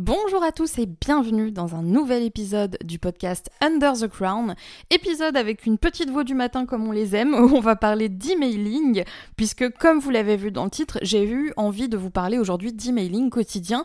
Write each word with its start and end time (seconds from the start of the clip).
Bonjour 0.00 0.44
à 0.44 0.52
tous 0.52 0.78
et 0.78 0.86
bienvenue 0.86 1.50
dans 1.50 1.74
un 1.74 1.82
nouvel 1.82 2.22
épisode 2.22 2.78
du 2.84 3.00
podcast 3.00 3.50
Under 3.60 3.94
the 3.94 4.06
Crown. 4.06 4.54
Épisode 4.90 5.36
avec 5.36 5.66
une 5.66 5.76
petite 5.76 6.08
voix 6.08 6.22
du 6.22 6.36
matin 6.36 6.66
comme 6.66 6.86
on 6.86 6.92
les 6.92 7.16
aime, 7.16 7.34
où 7.34 7.56
on 7.56 7.58
va 7.58 7.74
parler 7.74 8.08
d'emailing, 8.08 9.02
puisque 9.34 9.68
comme 9.70 9.98
vous 9.98 10.10
l'avez 10.10 10.36
vu 10.36 10.52
dans 10.52 10.62
le 10.62 10.70
titre, 10.70 11.00
j'ai 11.02 11.24
eu 11.28 11.52
envie 11.56 11.88
de 11.88 11.96
vous 11.96 12.10
parler 12.10 12.38
aujourd'hui 12.38 12.72
d'emailing 12.72 13.28
quotidien. 13.28 13.84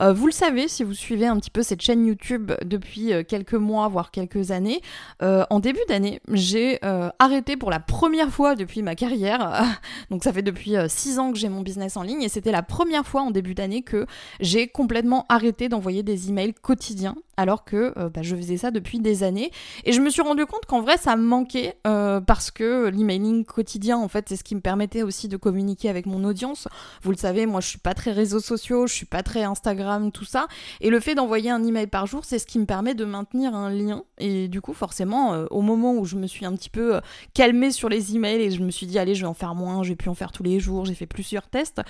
Euh, 0.00 0.12
vous 0.12 0.26
le 0.26 0.32
savez 0.32 0.66
si 0.66 0.82
vous 0.82 0.94
suivez 0.94 1.28
un 1.28 1.36
petit 1.36 1.50
peu 1.52 1.62
cette 1.62 1.80
chaîne 1.80 2.04
YouTube 2.04 2.50
depuis 2.64 3.12
euh, 3.12 3.22
quelques 3.22 3.54
mois, 3.54 3.86
voire 3.86 4.10
quelques 4.10 4.50
années. 4.50 4.80
Euh, 5.22 5.44
en 5.48 5.60
début 5.60 5.84
d'année, 5.88 6.20
j'ai 6.32 6.80
arrêté 7.20 7.56
pour 7.56 7.70
la 7.70 7.78
première 7.78 8.30
fois 8.30 8.56
depuis 8.56 8.82
ma 8.82 8.96
carrière, 8.96 9.62
donc 10.10 10.24
ça 10.24 10.32
fait 10.32 10.42
depuis 10.42 10.74
6 10.88 11.20
ans 11.20 11.30
que 11.30 11.38
j'ai 11.38 11.48
mon 11.48 11.60
business 11.60 11.96
en 11.96 12.02
ligne, 12.02 12.22
et 12.22 12.28
c'était 12.28 12.50
la 12.50 12.64
première 12.64 13.06
fois 13.06 13.22
en 13.22 13.30
début 13.30 13.54
d'année 13.54 13.82
que 13.82 14.06
j'ai 14.40 14.66
complètement 14.66 15.24
arrêté 15.28 15.51
d'envoyer 15.68 16.02
des 16.02 16.28
emails 16.28 16.54
quotidiens 16.54 17.16
alors 17.36 17.64
que 17.64 17.92
euh, 17.96 18.08
bah, 18.08 18.22
je 18.22 18.36
faisais 18.36 18.56
ça 18.56 18.70
depuis 18.70 19.00
des 19.00 19.22
années. 19.22 19.50
Et 19.84 19.92
je 19.92 20.00
me 20.00 20.10
suis 20.10 20.22
rendu 20.22 20.46
compte 20.46 20.66
qu'en 20.66 20.80
vrai, 20.80 20.96
ça 20.96 21.16
me 21.16 21.22
manquait 21.22 21.76
euh, 21.86 22.20
parce 22.20 22.50
que 22.50 22.88
l'emailing 22.88 23.44
quotidien, 23.44 23.98
en 23.98 24.08
fait, 24.08 24.28
c'est 24.28 24.36
ce 24.36 24.44
qui 24.44 24.54
me 24.54 24.60
permettait 24.60 25.02
aussi 25.02 25.28
de 25.28 25.36
communiquer 25.36 25.88
avec 25.88 26.06
mon 26.06 26.24
audience. 26.24 26.68
Vous 27.02 27.10
le 27.10 27.16
savez, 27.16 27.46
moi, 27.46 27.60
je 27.60 27.68
suis 27.68 27.78
pas 27.78 27.94
très 27.94 28.12
réseaux 28.12 28.40
sociaux, 28.40 28.86
je 28.86 28.94
suis 28.94 29.06
pas 29.06 29.22
très 29.22 29.42
Instagram, 29.42 30.12
tout 30.12 30.24
ça. 30.24 30.46
Et 30.80 30.90
le 30.90 31.00
fait 31.00 31.14
d'envoyer 31.14 31.50
un 31.50 31.64
email 31.64 31.86
par 31.86 32.06
jour, 32.06 32.24
c'est 32.24 32.38
ce 32.38 32.46
qui 32.46 32.58
me 32.58 32.66
permet 32.66 32.94
de 32.94 33.04
maintenir 33.04 33.54
un 33.54 33.70
lien. 33.70 34.04
Et 34.18 34.48
du 34.48 34.60
coup, 34.60 34.74
forcément, 34.74 35.32
euh, 35.32 35.46
au 35.50 35.62
moment 35.62 35.94
où 35.94 36.04
je 36.04 36.16
me 36.16 36.26
suis 36.26 36.44
un 36.44 36.52
petit 36.52 36.70
peu 36.70 37.00
calmée 37.34 37.70
sur 37.70 37.88
les 37.88 38.14
emails 38.14 38.42
et 38.42 38.50
je 38.50 38.62
me 38.62 38.70
suis 38.70 38.86
dit, 38.86 38.98
allez, 38.98 39.14
je 39.14 39.22
vais 39.22 39.28
en 39.28 39.34
faire 39.34 39.54
moins, 39.54 39.82
je 39.82 39.90
vais 39.90 39.96
plus 39.96 40.10
en 40.10 40.14
faire 40.14 40.32
tous 40.32 40.42
les 40.42 40.60
jours, 40.60 40.84
j'ai 40.84 40.94
fait 40.94 41.06
plusieurs 41.06 41.48
tests. 41.48 41.80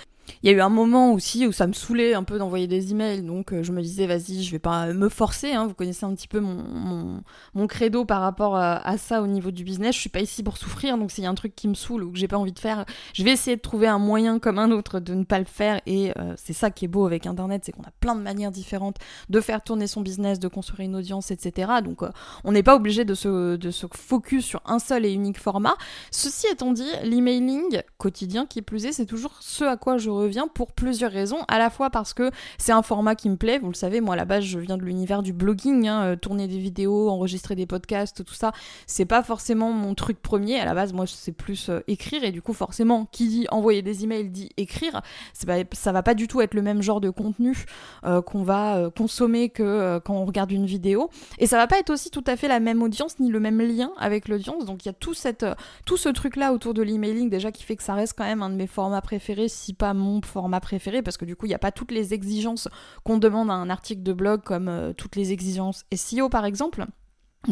Il 0.43 0.51
y 0.51 0.55
a 0.55 0.57
eu 0.57 0.61
un 0.61 0.69
moment 0.69 1.13
aussi 1.13 1.47
où 1.47 1.53
ça 1.53 1.67
me 1.67 1.73
saoulait 1.73 2.15
un 2.15 2.23
peu 2.23 2.39
d'envoyer 2.39 2.67
des 2.67 2.93
emails, 2.93 3.23
donc 3.23 3.42
je 3.51 3.73
me 3.73 3.83
disais, 3.83 4.07
vas-y, 4.07 4.43
je 4.43 4.51
vais 4.51 4.59
pas 4.59 4.93
me 4.93 5.09
forcer 5.09 5.43
Hein. 5.51 5.67
vous 5.67 5.75
connaissez 5.75 6.05
un 6.05 6.15
petit 6.15 6.29
peu 6.29 6.41
mon, 6.41 7.23
mon, 7.55 7.67
credo 7.67 8.05
par 8.05 8.21
rapport 8.21 8.57
à, 8.57 8.97
ça 8.99 9.23
au 9.23 9.27
niveau 9.27 9.51
du 9.51 9.65
business. 9.65 9.95
Je 9.95 10.01
suis 10.01 10.11
pas 10.11 10.21
ici 10.21 10.43
pour 10.43 10.57
souffrir, 10.57 10.99
donc 10.99 11.11
s'il 11.11 11.25
y 11.25 11.27
a 11.27 11.31
un 11.31 11.35
truc 11.35 11.55
qui 11.55 11.69
me 11.69 11.75
saoule 11.75 12.05
ou 12.05 12.13
que 12.13 12.19
j'ai 12.19 12.29
pas 12.29 12.37
envie 12.37 12.53
de 12.53 12.59
faire, 12.59 12.85
je 13.15 13.23
vais 13.25 13.31
essayer 13.31 13.57
de 13.57 13.61
trouver 13.61 13.87
un 13.87 13.99
moyen 13.99 14.39
comme 14.39 14.59
un 14.59 14.71
autre 14.71 15.01
de 15.01 15.15
ne 15.15 15.25
pas 15.25 15.39
le 15.39 15.45
faire. 15.45 15.81
Et 15.87 16.13
euh, 16.19 16.35
c'est 16.37 16.53
ça 16.53 16.71
qui 16.71 16.85
est 16.85 16.89
beau 16.89 17.07
avec 17.07 17.27
Internet, 17.27 17.63
c'est 17.65 17.73
qu'on 17.73 17.83
a 17.83 17.93
plein 18.01 18.15
de 18.15 18.21
manières 18.21 18.51
différentes 18.51 18.97
de 19.29 19.41
faire 19.41 19.63
tourner 19.63 19.87
son 19.87 20.01
business, 20.01 20.39
de 20.39 20.49
construire 20.49 20.89
une 20.89 20.97
audience, 20.97 21.31
etc. 21.31 21.73
Donc 21.85 22.03
euh, 22.03 22.11
on 22.45 22.53
n'est 22.53 22.63
pas 22.63 22.77
obligé 22.77 23.05
de 23.05 23.15
se, 23.15 23.57
de 23.57 23.71
se 23.71 23.87
focus 23.93 24.45
sur 24.45 24.61
un 24.67 24.79
seul 24.79 25.05
et 25.05 25.13
unique 25.13 25.39
format. 25.39 25.75
Ceci 26.11 26.47
étant 26.51 26.73
dit, 26.73 26.91
l'emailing 27.05 27.83
quotidien 27.99 28.47
qui 28.47 28.63
plus 28.63 28.87
est, 28.87 28.93
c'est 28.93 29.07
toujours 29.07 29.37
ce 29.41 29.65
à 29.65 29.77
quoi 29.77 29.99
je 29.99 30.11
reviens 30.11 30.49
pour 30.49 30.73
plusieurs 30.73 31.13
raisons. 31.13 31.39
À 31.49 31.59
la 31.59 31.71
fois 31.71 31.91
parce 31.91 32.15
que 32.15 32.31
c'est 32.59 32.73
un 32.73 32.83
format 32.83 33.15
qui 33.15 33.29
me 33.33 33.59
vous 33.59 33.69
le 33.69 33.75
savez, 33.75 34.01
moi 34.01 34.15
à 34.15 34.17
la 34.17 34.25
base 34.25 34.45
je 34.45 34.59
viens 34.59 34.77
de 34.77 34.83
l'univers 34.83 35.23
du 35.23 35.33
blogging, 35.33 35.89
hein, 35.89 36.05
euh, 36.05 36.17
tourner 36.17 36.49
des 36.49 36.59
vidéos, 36.59 37.09
enregistrer 37.09 37.55
des 37.55 37.67
podcasts, 37.67 38.25
tout 38.25 38.35
ça, 38.35 38.53
c'est 38.87 39.05
pas 39.05 39.23
forcément 39.23 39.73
mon 39.73 39.95
truc 39.95 40.21
premier. 40.23 40.59
À 40.61 40.65
la 40.65 40.75
base, 40.75 40.93
moi, 40.93 41.07
c'est 41.07 41.33
plus 41.33 41.69
euh, 41.69 41.81
écrire, 41.89 42.25
et 42.25 42.31
du 42.31 42.43
coup, 42.43 42.53
forcément, 42.53 43.07
qui 43.11 43.29
dit 43.29 43.47
envoyer 43.51 43.83
des 43.83 44.05
emails 44.05 44.29
dit 44.29 44.51
écrire. 44.57 45.03
Pas, 45.47 45.57
ça 45.73 45.93
va 45.93 46.03
pas 46.03 46.15
du 46.15 46.29
tout 46.29 46.41
être 46.41 46.55
le 46.55 46.63
même 46.63 46.83
genre 46.83 47.01
de 47.01 47.11
contenu 47.11 47.65
euh, 48.05 48.23
qu'on 48.23 48.43
va 48.43 48.91
consommer 48.97 49.49
que 49.49 49.99
quand 50.05 50.15
on 50.15 50.25
regarde 50.25 50.53
une 50.53 50.67
vidéo, 50.67 51.11
et 51.39 51.47
ça 51.47 51.57
va 51.57 51.67
pas 51.67 51.79
être 51.79 51.91
aussi 51.91 52.11
tout 52.11 52.25
à 52.27 52.37
fait 52.37 52.49
la 52.49 52.61
même 52.61 52.83
audience 52.83 53.19
ni 53.19 53.29
le 53.29 53.41
même 53.41 53.61
lien 53.61 53.91
avec 53.99 54.29
l'audience. 54.29 54.65
Donc 54.65 54.85
il 54.85 54.89
y 54.89 54.91
a 54.91 54.95
tout 54.95 55.15
cette, 55.15 55.45
tout 55.85 55.97
ce 55.97 56.09
truc 56.09 56.37
là 56.37 56.53
autour 56.53 56.75
de 56.75 56.83
l'emailing 56.83 57.29
déjà 57.29 57.51
qui 57.51 57.65
fait 57.65 57.77
que 57.77 57.83
ça 57.83 57.95
reste 57.95 58.15
quand 58.17 58.25
même 58.25 58.43
un 58.43 58.51
de 58.51 58.55
mes 58.55 58.67
formats 58.67 59.01
préférés, 59.01 59.49
si 59.49 59.75
pas 59.75 59.95
mon 59.95 60.21
format 60.23 60.61
préféré, 60.61 61.03
parce 61.03 61.17
que 61.17 61.25
du 61.25 61.37
coup, 61.37 61.47
il 61.47 61.51
n'y 61.51 61.55
a 61.55 61.59
pas 61.59 61.73
toutes 61.73 61.91
les 61.91 62.15
exigences 62.15 62.69
qu'on 63.05 63.19
demande 63.23 63.51
un 63.51 63.71
article 63.71 64.03
de 64.03 64.13
blog 64.13 64.43
comme 64.43 64.93
toutes 64.97 65.17
les 65.17 65.33
exigences 65.33 65.85
SEO 65.95 66.29
par 66.29 66.45
exemple 66.45 66.85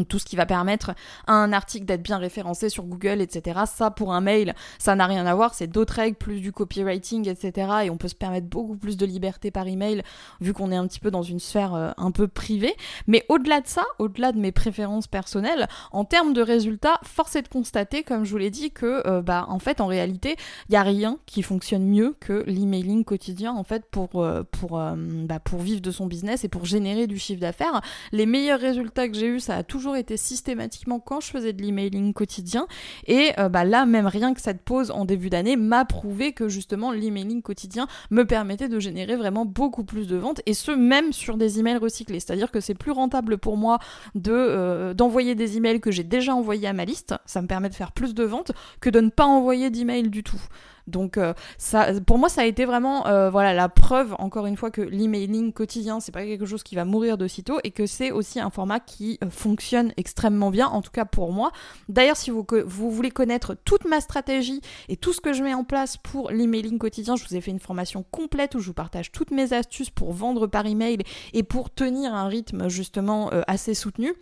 tout 0.07 0.19
ce 0.19 0.25
qui 0.25 0.35
va 0.35 0.45
permettre 0.45 0.91
à 1.27 1.33
un 1.33 1.53
article 1.53 1.85
d'être 1.85 2.01
bien 2.01 2.17
référencé 2.17 2.69
sur 2.69 2.83
Google, 2.83 3.21
etc. 3.21 3.61
Ça, 3.65 3.91
pour 3.91 4.13
un 4.13 4.21
mail, 4.21 4.55
ça 4.79 4.95
n'a 4.95 5.05
rien 5.05 5.25
à 5.25 5.35
voir, 5.35 5.53
c'est 5.53 5.67
d'autres 5.67 5.95
règles, 5.95 6.15
plus 6.15 6.39
du 6.39 6.51
copywriting, 6.51 7.27
etc. 7.27 7.71
Et 7.85 7.89
on 7.89 7.97
peut 7.97 8.07
se 8.07 8.15
permettre 8.15 8.47
beaucoup 8.47 8.77
plus 8.77 8.97
de 8.97 9.05
liberté 9.05 9.51
par 9.51 9.67
email, 9.67 10.03
vu 10.39 10.53
qu'on 10.53 10.71
est 10.71 10.75
un 10.75 10.87
petit 10.87 10.99
peu 10.99 11.11
dans 11.11 11.23
une 11.23 11.39
sphère 11.39 11.73
euh, 11.73 11.91
un 11.97 12.11
peu 12.11 12.27
privée. 12.27 12.75
Mais 13.07 13.25
au-delà 13.29 13.61
de 13.61 13.67
ça, 13.67 13.83
au-delà 13.99 14.31
de 14.31 14.39
mes 14.39 14.51
préférences 14.51 15.07
personnelles, 15.07 15.67
en 15.91 16.05
termes 16.05 16.33
de 16.33 16.41
résultats, 16.41 16.99
force 17.03 17.35
est 17.35 17.41
de 17.41 17.47
constater, 17.47 18.03
comme 18.03 18.23
je 18.23 18.31
vous 18.31 18.37
l'ai 18.37 18.49
dit, 18.49 18.71
que, 18.71 19.05
euh, 19.07 19.21
bah, 19.21 19.45
en 19.49 19.59
fait, 19.59 19.81
en 19.81 19.87
réalité, 19.87 20.35
il 20.69 20.71
n'y 20.71 20.77
a 20.77 20.83
rien 20.83 21.17
qui 21.25 21.41
fonctionne 21.43 21.85
mieux 21.85 22.15
que 22.19 22.43
l'emailing 22.47 23.03
quotidien, 23.03 23.53
en 23.53 23.63
fait, 23.63 23.85
pour, 23.91 24.23
euh, 24.23 24.43
pour, 24.43 24.79
bah, 24.79 25.39
pour 25.39 25.59
vivre 25.59 25.81
de 25.81 25.91
son 25.91 26.05
business 26.05 26.43
et 26.43 26.47
pour 26.47 26.65
générer 26.65 27.07
du 27.07 27.17
chiffre 27.17 27.41
d'affaires. 27.41 27.81
Les 28.11 28.25
meilleurs 28.25 28.59
résultats 28.59 29.07
que 29.07 29.15
j'ai 29.15 29.27
eu, 29.27 29.39
ça 29.39 29.57
a 29.57 29.63
toujours 29.63 29.80
été 29.95 30.17
systématiquement 30.17 30.99
quand 30.99 31.19
je 31.21 31.31
faisais 31.31 31.53
de 31.53 31.61
l'emailing 31.61 32.13
quotidien. 32.13 32.67
Et 33.07 33.31
euh, 33.39 33.49
bah, 33.49 33.63
là, 33.63 33.85
même 33.85 34.07
rien 34.07 34.33
que 34.33 34.41
cette 34.41 34.61
pause 34.61 34.91
en 34.91 35.05
début 35.05 35.29
d'année 35.29 35.55
m'a 35.55 35.85
prouvé 35.85 36.33
que 36.33 36.49
justement 36.49 36.91
l'emailing 36.91 37.41
quotidien 37.41 37.87
me 38.09 38.25
permettait 38.25 38.69
de 38.69 38.79
générer 38.79 39.15
vraiment 39.15 39.45
beaucoup 39.45 39.83
plus 39.83 40.07
de 40.07 40.17
ventes 40.17 40.41
et 40.45 40.53
ce 40.53 40.71
même 40.71 41.13
sur 41.13 41.37
des 41.37 41.59
emails 41.59 41.77
recyclés. 41.77 42.19
C'est-à-dire 42.19 42.51
que 42.51 42.59
c'est 42.59 42.75
plus 42.75 42.91
rentable 42.91 43.37
pour 43.37 43.57
moi 43.57 43.79
euh, 44.27 44.93
d'envoyer 44.93 45.35
des 45.35 45.57
emails 45.57 45.81
que 45.81 45.91
j'ai 45.91 46.03
déjà 46.03 46.35
envoyés 46.35 46.67
à 46.67 46.73
ma 46.73 46.85
liste. 46.85 47.15
Ça 47.25 47.41
me 47.41 47.47
permet 47.47 47.69
de 47.69 47.75
faire 47.75 47.91
plus 47.91 48.13
de 48.13 48.23
ventes 48.23 48.51
que 48.79 48.89
de 48.89 48.99
ne 48.99 49.09
pas 49.09 49.25
envoyer 49.25 49.69
d'emails 49.69 50.09
du 50.09 50.23
tout. 50.23 50.41
Donc 50.87 51.17
euh, 51.17 51.33
ça, 51.57 51.87
pour 52.05 52.17
moi, 52.17 52.29
ça 52.29 52.41
a 52.41 52.45
été 52.45 52.65
vraiment 52.65 53.07
euh, 53.07 53.29
voilà 53.29 53.53
la 53.53 53.69
preuve 53.69 54.15
encore 54.19 54.45
une 54.45 54.57
fois 54.57 54.71
que 54.71 54.81
l'emailing 54.81 55.53
quotidien, 55.53 55.99
c'est 55.99 56.11
pas 56.11 56.23
quelque 56.23 56.45
chose 56.45 56.63
qui 56.63 56.75
va 56.75 56.85
mourir 56.85 57.17
de 57.17 57.27
sitôt 57.27 57.59
et 57.63 57.71
que 57.71 57.85
c'est 57.85 58.11
aussi 58.11 58.39
un 58.39 58.49
format 58.49 58.79
qui 58.79 59.17
euh, 59.23 59.29
fonctionne 59.29 59.93
extrêmement 59.97 60.51
bien, 60.51 60.67
en 60.67 60.81
tout 60.81 60.91
cas 60.91 61.05
pour 61.05 61.31
moi. 61.31 61.51
D'ailleurs, 61.89 62.17
si 62.17 62.31
vous, 62.31 62.45
vous 62.65 62.91
voulez 62.91 63.11
connaître 63.11 63.55
toute 63.65 63.85
ma 63.85 64.01
stratégie 64.01 64.61
et 64.89 64.97
tout 64.97 65.13
ce 65.13 65.21
que 65.21 65.33
je 65.33 65.43
mets 65.43 65.53
en 65.53 65.63
place 65.63 65.97
pour 65.97 66.31
l'emailing 66.31 66.77
quotidien, 66.77 67.15
je 67.15 67.25
vous 67.27 67.35
ai 67.35 67.41
fait 67.41 67.51
une 67.51 67.59
formation 67.59 68.03
complète 68.09 68.55
où 68.55 68.59
je 68.59 68.67
vous 68.67 68.73
partage 68.73 69.11
toutes 69.11 69.31
mes 69.31 69.53
astuces 69.53 69.89
pour 69.89 70.13
vendre 70.13 70.47
par 70.47 70.65
email 70.65 70.99
et 71.33 71.43
pour 71.43 71.69
tenir 71.69 72.13
un 72.13 72.27
rythme 72.27 72.69
justement 72.69 73.29
assez 73.47 73.73
soutenu. 73.73 74.13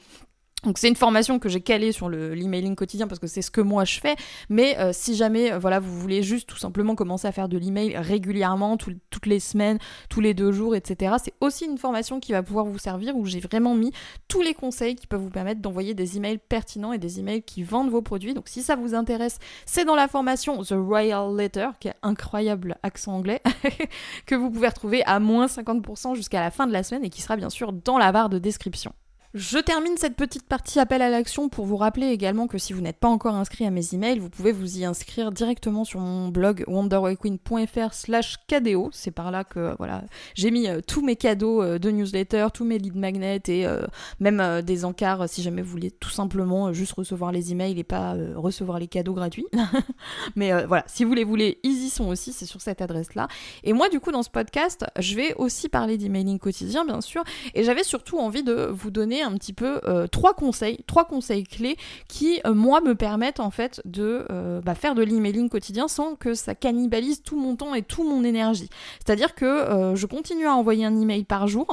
Donc 0.64 0.78
c'est 0.78 0.90
une 0.90 0.96
formation 0.96 1.40
que 1.40 1.47
j'ai 1.47 1.62
calée 1.62 1.92
sur 1.92 2.09
l'emailing 2.09 2.75
quotidien 2.75 3.08
parce 3.08 3.20
que 3.20 3.28
c'est 3.28 3.42
ce 3.42 3.52
que 3.52 3.62
moi 3.62 3.86
je 3.86 4.00
fais. 4.00 4.16
Mais 4.50 4.78
euh, 4.78 4.92
si 4.94 5.16
jamais 5.16 5.53
euh, 5.53 5.59
voilà 5.59 5.80
vous 5.80 5.97
voulez 6.00 6.22
juste 6.22 6.50
tout 6.50 6.58
simplement 6.58 6.96
commencer 6.96 7.28
à 7.28 7.31
faire 7.31 7.47
de 7.47 7.58
l'email 7.58 7.97
régulièrement, 7.97 8.78
toutes 8.78 9.25
les 9.25 9.40
semaines, 9.40 9.80
tous 10.09 10.22
les 10.22 10.34
deux 10.34 10.52
jours, 10.52 10.75
etc. 10.75 11.16
C'est 11.24 11.34
aussi 11.40 11.66
une 11.66 11.78
formation 11.78 12.19
qui 12.19 12.34
va 12.34 12.44
pouvoir 12.44 12.66
vous 12.66 12.78
servir 12.78 13.16
où 13.16 13.25
j'ai 13.25 13.40
vraiment 13.40 13.74
mis 13.74 13.92
tous 14.28 14.42
les 14.42 14.53
conseils 14.53 14.96
qui 14.96 15.08
peuvent 15.08 15.22
vous 15.22 15.30
permettre 15.30 15.62
d'envoyer 15.62 15.94
des 15.94 16.18
emails 16.18 16.40
pertinents 16.40 16.94
et 16.94 16.98
des 16.98 17.19
emails 17.19 17.44
qui 17.44 17.64
vendent 17.64 17.90
vos 17.90 18.02
produits. 18.02 18.34
Donc 18.34 18.50
si 18.50 18.62
ça 18.62 18.75
vous 18.75 18.94
intéresse, 18.94 19.40
c'est 19.66 19.86
dans 19.86 19.96
la 19.96 20.08
formation 20.08 20.62
The 20.64 20.74
Royal 20.74 21.36
Letter, 21.36 21.69
qui 21.80 21.88
est 21.88 21.96
incroyable 22.02 22.78
accent 22.84 23.14
anglais, 23.14 23.42
que 24.25 24.36
vous 24.36 24.50
pouvez 24.50 24.68
retrouver 24.68 25.03
à 25.06 25.19
moins 25.19 25.46
50% 25.46 26.16
jusqu'à 26.16 26.42
la 26.42 26.52
fin 26.52 26.68
de 26.68 26.74
la 26.74 26.84
semaine 26.84 27.06
et 27.06 27.09
qui 27.09 27.22
sera 27.22 27.38
bien 27.38 27.50
sûr 27.50 27.72
dans 27.72 27.98
la 27.98 28.12
barre 28.12 28.30
de 28.30 28.40
description. 28.40 28.94
Je 29.36 29.60
termine 29.60 29.96
cette 29.96 30.16
petite 30.16 30.48
partie 30.48 30.80
appel 30.80 31.04
à 31.04 31.10
l'action 31.12 31.50
pour 31.50 31.68
vous 31.68 31.78
rappeler 31.78 32.08
également 32.08 32.48
que 32.48 32.58
si 32.58 32.74
vous 32.74 32.82
n'êtes 32.82 32.98
pas 32.98 33.10
encore 33.10 33.36
inscrit 33.36 33.64
à 33.64 33.70
mes 33.70 33.94
emails, 33.94 34.18
vous 34.18 34.32
pouvez 34.32 34.52
vous 34.52 34.80
y 34.80 34.86
inscrire 34.86 35.32
directement 35.32 35.84
sur 35.84 36.00
mon 36.00 36.30
blog 36.30 36.64
wonderwayqueen.fr 36.66 37.94
slash 37.94 38.38
KDO. 38.48 38.90
C'est 38.92 39.12
par 39.12 39.30
là 39.30 39.44
que 39.44 39.76
voilà, 39.78 40.04
j'ai 40.34 40.50
mis 40.50 40.68
euh, 40.68 40.82
tous 40.82 41.04
mes 41.04 41.16
cadeaux 41.16 41.62
euh, 41.62 41.78
de 41.78 41.92
newsletter, 41.92 42.48
tous 42.52 42.66
mes 42.66 42.80
lead 42.80 42.96
magnets 42.96 43.44
et 43.50 43.68
euh, 43.68 43.82
même 44.20 44.64
des 44.64 44.84
encarts 44.84 45.30
si 45.30 45.44
jamais 45.44 45.62
vous 45.62 45.70
voulez 45.70 45.92
tout 45.92 46.10
simplement 46.10 46.74
juste 46.74 46.94
recevoir 46.94 47.32
les 47.32 47.52
emails 47.52 47.78
et 47.78 47.84
pas 47.84 48.16
recevoir 48.36 48.80
les 48.80 48.88
cadeaux 48.88 49.14
gratuits. 49.14 49.46
Mais 50.36 50.66
voilà, 50.66 50.84
si 50.88 51.04
vous 51.04 51.14
les 51.14 51.24
voulez, 51.24 51.60
ils 51.62 51.86
y 51.86 51.90
sont 51.92 52.08
aussi, 52.08 52.34
c'est 52.34 52.48
sur 52.48 52.62
cette 52.62 52.82
adresse-là. 52.82 53.28
Et 53.64 53.74
moi 53.74 53.90
du 53.90 54.00
coup 54.00 54.12
dans 54.12 54.24
ce 54.24 54.32
podcast, 54.32 54.88
je 54.98 55.16
vais 55.16 55.36
aussi 55.36 55.70
parler 55.70 56.00
d'emailing 56.00 56.40
quotidien 56.40 56.84
bien 56.84 57.02
sûr, 57.02 57.24
et 57.54 57.64
j'avais 57.64 57.84
surtout 57.84 58.18
envie 58.18 58.42
de 58.42 58.66
vous 58.72 58.90
donner 58.90 59.19
un 59.21 59.33
petit 59.33 59.54
peu 59.54 59.81
euh, 59.86 60.07
trois 60.07 60.33
conseils, 60.33 60.80
trois 60.88 61.06
conseils 61.06 61.44
clés 61.44 61.77
qui, 62.07 62.42
euh, 62.45 62.54
moi, 62.54 62.81
me 62.81 62.95
permettent 62.95 63.39
en 63.39 63.51
fait 63.51 63.81
de 63.86 64.25
euh, 64.31 64.62
bah, 64.62 64.75
faire 64.75 64.95
de 64.95 65.04
l'emailing 65.04 65.50
quotidien 65.50 65.88
sans 65.88 66.16
que 66.16 66.33
ça 66.33 66.56
cannibalise 66.56 67.21
tout 67.24 67.39
mon 67.39 67.56
temps 67.56 67.74
et 67.75 67.81
toute 67.81 68.06
mon 68.06 68.24
énergie. 68.24 68.69
C'est-à-dire 69.06 69.36
que 69.36 69.94
je 69.95 70.06
continue 70.06 70.48
à 70.48 70.54
envoyer 70.54 70.86
un 70.86 71.00
email 71.00 71.24
par 71.24 71.48
jour. 71.48 71.68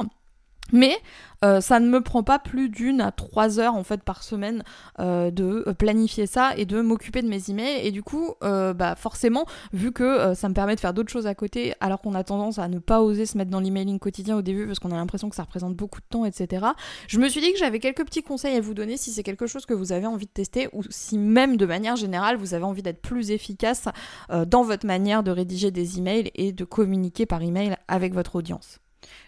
Mais 0.71 0.97
euh, 1.45 1.61
ça 1.61 1.79
ne 1.79 1.87
me 1.87 2.01
prend 2.01 2.23
pas 2.23 2.39
plus 2.39 2.69
d'une 2.69 3.01
à 3.01 3.11
trois 3.11 3.59
heures 3.59 3.75
en 3.75 3.83
fait 3.83 4.01
par 4.03 4.23
semaine 4.23 4.63
euh, 4.99 5.29
de 5.29 5.63
euh, 5.67 5.73
planifier 5.73 6.25
ça 6.25 6.55
et 6.57 6.65
de 6.65 6.81
m'occuper 6.81 7.21
de 7.21 7.27
mes 7.27 7.49
emails. 7.49 7.85
Et 7.85 7.91
du 7.91 8.03
coup, 8.03 8.35
bah 8.41 8.95
forcément, 8.95 9.45
vu 9.73 9.91
que 9.91 10.33
ça 10.33 10.49
me 10.49 10.53
permet 10.53 10.75
de 10.75 10.79
faire 10.79 10.93
d'autres 10.93 11.11
choses 11.11 11.27
à 11.27 11.35
côté, 11.35 11.73
alors 11.79 12.01
qu'on 12.01 12.15
a 12.15 12.23
tendance 12.23 12.59
à 12.59 12.67
ne 12.67 12.79
pas 12.79 13.01
oser 13.01 13.25
se 13.25 13.37
mettre 13.37 13.51
dans 13.51 13.59
l'emailing 13.59 13.99
quotidien 13.99 14.37
au 14.37 14.41
début 14.41 14.65
parce 14.65 14.79
qu'on 14.79 14.91
a 14.91 14.95
l'impression 14.95 15.29
que 15.29 15.35
ça 15.35 15.43
représente 15.43 15.75
beaucoup 15.75 15.99
de 15.99 16.05
temps, 16.09 16.25
etc. 16.25 16.65
Je 17.07 17.19
me 17.19 17.29
suis 17.29 17.41
dit 17.41 17.51
que 17.51 17.59
j'avais 17.59 17.79
quelques 17.79 18.05
petits 18.05 18.23
conseils 18.23 18.55
à 18.55 18.61
vous 18.61 18.73
donner 18.73 18.97
si 18.97 19.11
c'est 19.11 19.23
quelque 19.23 19.47
chose 19.47 19.65
que 19.65 19.73
vous 19.73 19.91
avez 19.91 20.07
envie 20.07 20.25
de 20.25 20.31
tester 20.31 20.69
ou 20.73 20.83
si 20.89 21.17
même 21.17 21.57
de 21.57 21.65
manière 21.65 21.95
générale 21.95 22.37
vous 22.37 22.53
avez 22.53 22.63
envie 22.63 22.83
d'être 22.83 23.01
plus 23.01 23.31
efficace 23.31 23.85
dans 24.29 24.63
votre 24.63 24.85
manière 24.85 25.23
de 25.23 25.31
rédiger 25.31 25.71
des 25.71 25.97
emails 25.97 26.31
et 26.35 26.51
de 26.51 26.65
communiquer 26.65 27.25
par 27.25 27.41
email 27.41 27.75
avec 27.87 28.13
votre 28.13 28.35
audience. 28.35 28.79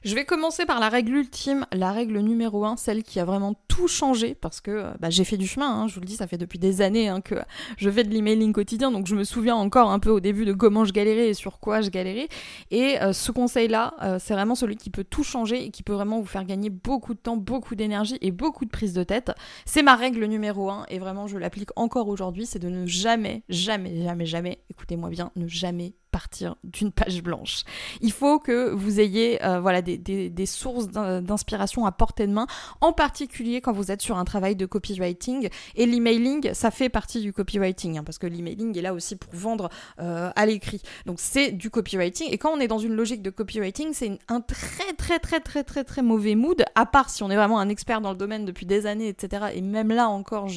Je 0.04 0.16
vais 0.16 0.26
commencer 0.26 0.66
par 0.66 0.80
la 0.80 0.90
règle 0.90 1.16
ultime, 1.16 1.66
la 1.74 1.92
règle 1.92 2.20
numéro 2.20 2.64
1, 2.66 2.78
celle 2.78 3.04
qui 3.04 3.20
a 3.20 3.26
vraiment 3.26 3.54
tout 3.68 3.88
changé, 3.88 4.34
parce 4.34 4.62
que 4.62 4.72
euh, 4.72 4.92
bah, 5.00 5.10
j'ai 5.10 5.24
fait 5.24 5.38
du 5.38 5.46
chemin, 5.46 5.70
hein, 5.70 5.88
je 5.88 5.96
vous 5.96 6.00
le 6.00 6.06
dis, 6.06 6.16
ça 6.16 6.28
fait 6.28 6.38
depuis 6.38 6.58
des 6.58 6.82
années 6.82 7.10
hein, 7.10 7.22
que 7.22 7.36
je 7.78 7.90
fais 7.90 8.04
de 8.04 8.10
l'emailing 8.10 8.54
quotidien, 8.54 8.92
donc 8.92 9.08
je 9.08 9.16
me 9.16 9.24
souviens 9.24 9.56
encore 9.56 9.92
un 9.92 10.00
peu 10.00 10.10
au 10.10 10.20
début 10.20 10.46
de 10.46 10.54
comment 10.54 10.86
je 10.86 10.94
galérais 10.94 11.30
et 11.30 11.34
sur 11.34 11.60
quoi 11.60 11.82
je 11.82 11.90
galérais. 11.90 12.30
Et 12.72 13.02
euh, 13.02 13.12
ce 13.14 13.32
conseil-là, 13.32 13.94
euh, 14.02 14.20
c'est 14.20 14.34
vraiment 14.34 14.56
celui 14.56 14.78
qui 14.78 14.90
peut 14.90 15.04
tout 15.04 15.24
changer 15.24 15.66
et 15.66 15.70
qui 15.70 15.84
peut 15.84 15.94
vraiment 15.94 16.20
vous 16.20 16.26
faire 16.26 16.46
gagner 16.46 16.70
beaucoup 16.70 17.14
de 17.14 17.20
temps, 17.20 17.38
beaucoup 17.38 17.76
d'énergie 17.76 18.18
et 18.22 18.32
beaucoup 18.32 18.64
de 18.64 18.70
prise 18.70 18.94
de 18.94 19.04
tête. 19.04 19.32
C'est 19.66 19.84
ma 19.84 19.96
règle 19.96 20.26
numéro 20.26 20.70
1, 20.70 20.86
et 20.90 21.00
vraiment 21.00 21.28
je 21.28 21.38
l'applique 21.38 21.72
encore 21.76 22.08
aujourd'hui, 22.08 22.46
c'est 22.46 22.60
de 22.60 22.70
ne 22.70 22.86
jamais, 22.86 23.44
jamais, 23.50 24.02
jamais, 24.02 24.26
jamais, 24.26 24.60
écoutez-moi 24.70 25.10
bien, 25.10 25.32
ne 25.36 25.48
jamais 25.48 25.94
partir 26.12 26.56
d'une 26.64 26.92
page 26.92 27.22
blanche. 27.24 27.64
Il 28.02 28.12
faut 28.12 28.40
que 28.40 28.72
vous 28.72 29.00
ayez 29.00 29.44
euh, 29.44 29.60
voilà, 29.60 29.82
des, 29.82 29.98
des, 29.98 30.46
sources 30.46 30.88
d'inspiration 30.88 31.86
à 31.86 31.92
portée 31.92 32.28
de 32.28 32.32
main, 32.32 32.48
en 32.82 32.94
particulier 32.94 33.62
quand 33.62 33.72
vous 33.72 33.92
êtes 33.92 34.02
sur 34.02 34.18
un 34.18 34.26
travail 34.26 34.56
de 34.56 34.66
copywriting. 34.66 35.50
Et 35.76 35.86
l'emailing, 35.86 36.54
ça 36.54 36.72
fait 36.72 36.90
partie 36.90 37.22
du 37.22 37.34
copywriting, 37.34 37.98
hein, 37.98 38.04
parce 38.04 38.18
que 38.18 38.28
l'emailing 38.28 38.78
est 38.78 38.82
là 38.82 38.94
aussi 38.94 39.16
pour 39.16 39.34
vendre 39.34 39.70
euh, 40.00 40.32
à 40.36 40.46
l'écrit. 40.46 40.82
Donc 41.06 41.20
c'est 41.20 41.52
du 41.52 41.70
copywriting. 41.70 42.30
Et 42.32 42.38
quand 42.38 42.52
on 42.52 42.60
est 42.60 42.68
dans 42.68 42.80
une 42.80 42.94
logique 42.94 43.22
de 43.22 43.30
copywriting, 43.30 43.94
c'est 43.94 44.18
un 44.28 44.42
très 44.42 44.94
très 44.98 45.20
très 45.20 45.40
très 45.40 45.64
très 45.64 45.84
très 45.84 46.02
mauvais 46.02 46.36
mood, 46.36 46.64
à 46.76 46.86
part 46.86 47.10
si 47.10 47.24
on 47.24 47.30
est 47.30 47.36
vraiment 47.36 47.60
un 47.60 47.70
expert 47.70 48.02
dans 48.02 48.12
le 48.12 48.18
domaine 48.18 48.46
depuis 48.46 48.66
des 48.66 48.86
années, 48.86 49.08
etc. 49.08 49.48
Et 49.54 49.62
même 49.62 49.90
là 49.90 50.10
encore, 50.10 50.48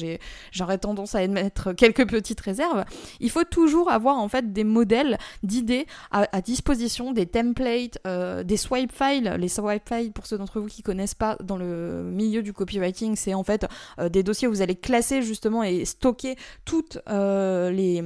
j'aurais 0.51 0.77
tendance 0.77 1.15
à 1.15 1.23
émettre 1.23 1.75
quelques 1.75 2.07
petites 2.07 2.41
réserves. 2.41 2.85
Il 3.19 3.29
faut 3.29 3.43
toujours 3.43 3.91
avoir 3.91 4.17
en 4.17 4.27
fait 4.27 4.53
des 4.53 4.63
modèles 4.63 5.17
d'idées 5.43 5.85
à, 6.11 6.41
disposition, 6.41 7.11
des 7.11 7.25
templates, 7.25 7.99
euh, 8.07 8.43
des 8.43 8.57
swipe 8.57 8.91
files. 8.91 9.35
Les 9.37 9.49
swipe 9.49 9.87
files, 9.87 10.11
pour 10.11 10.25
ceux 10.25 10.37
d'entre 10.37 10.59
vous 10.59 10.67
qui 10.67 10.81
connaissent 10.81 11.15
pas 11.15 11.37
dans 11.43 11.57
le 11.57 12.03
milieu 12.03 12.41
du 12.41 12.53
copywriting, 12.53 13.15
c'est 13.15 13.33
en 13.33 13.43
fait 13.43 13.65
euh, 13.99 14.09
des 14.09 14.23
dossiers 14.23 14.47
où 14.47 14.51
vous 14.51 14.61
allez 14.61 14.75
classer 14.75 15.21
justement 15.21 15.63
et 15.63 15.85
stocker 15.85 16.35
toutes 16.65 16.99
euh, 17.09 17.71
les 17.71 18.01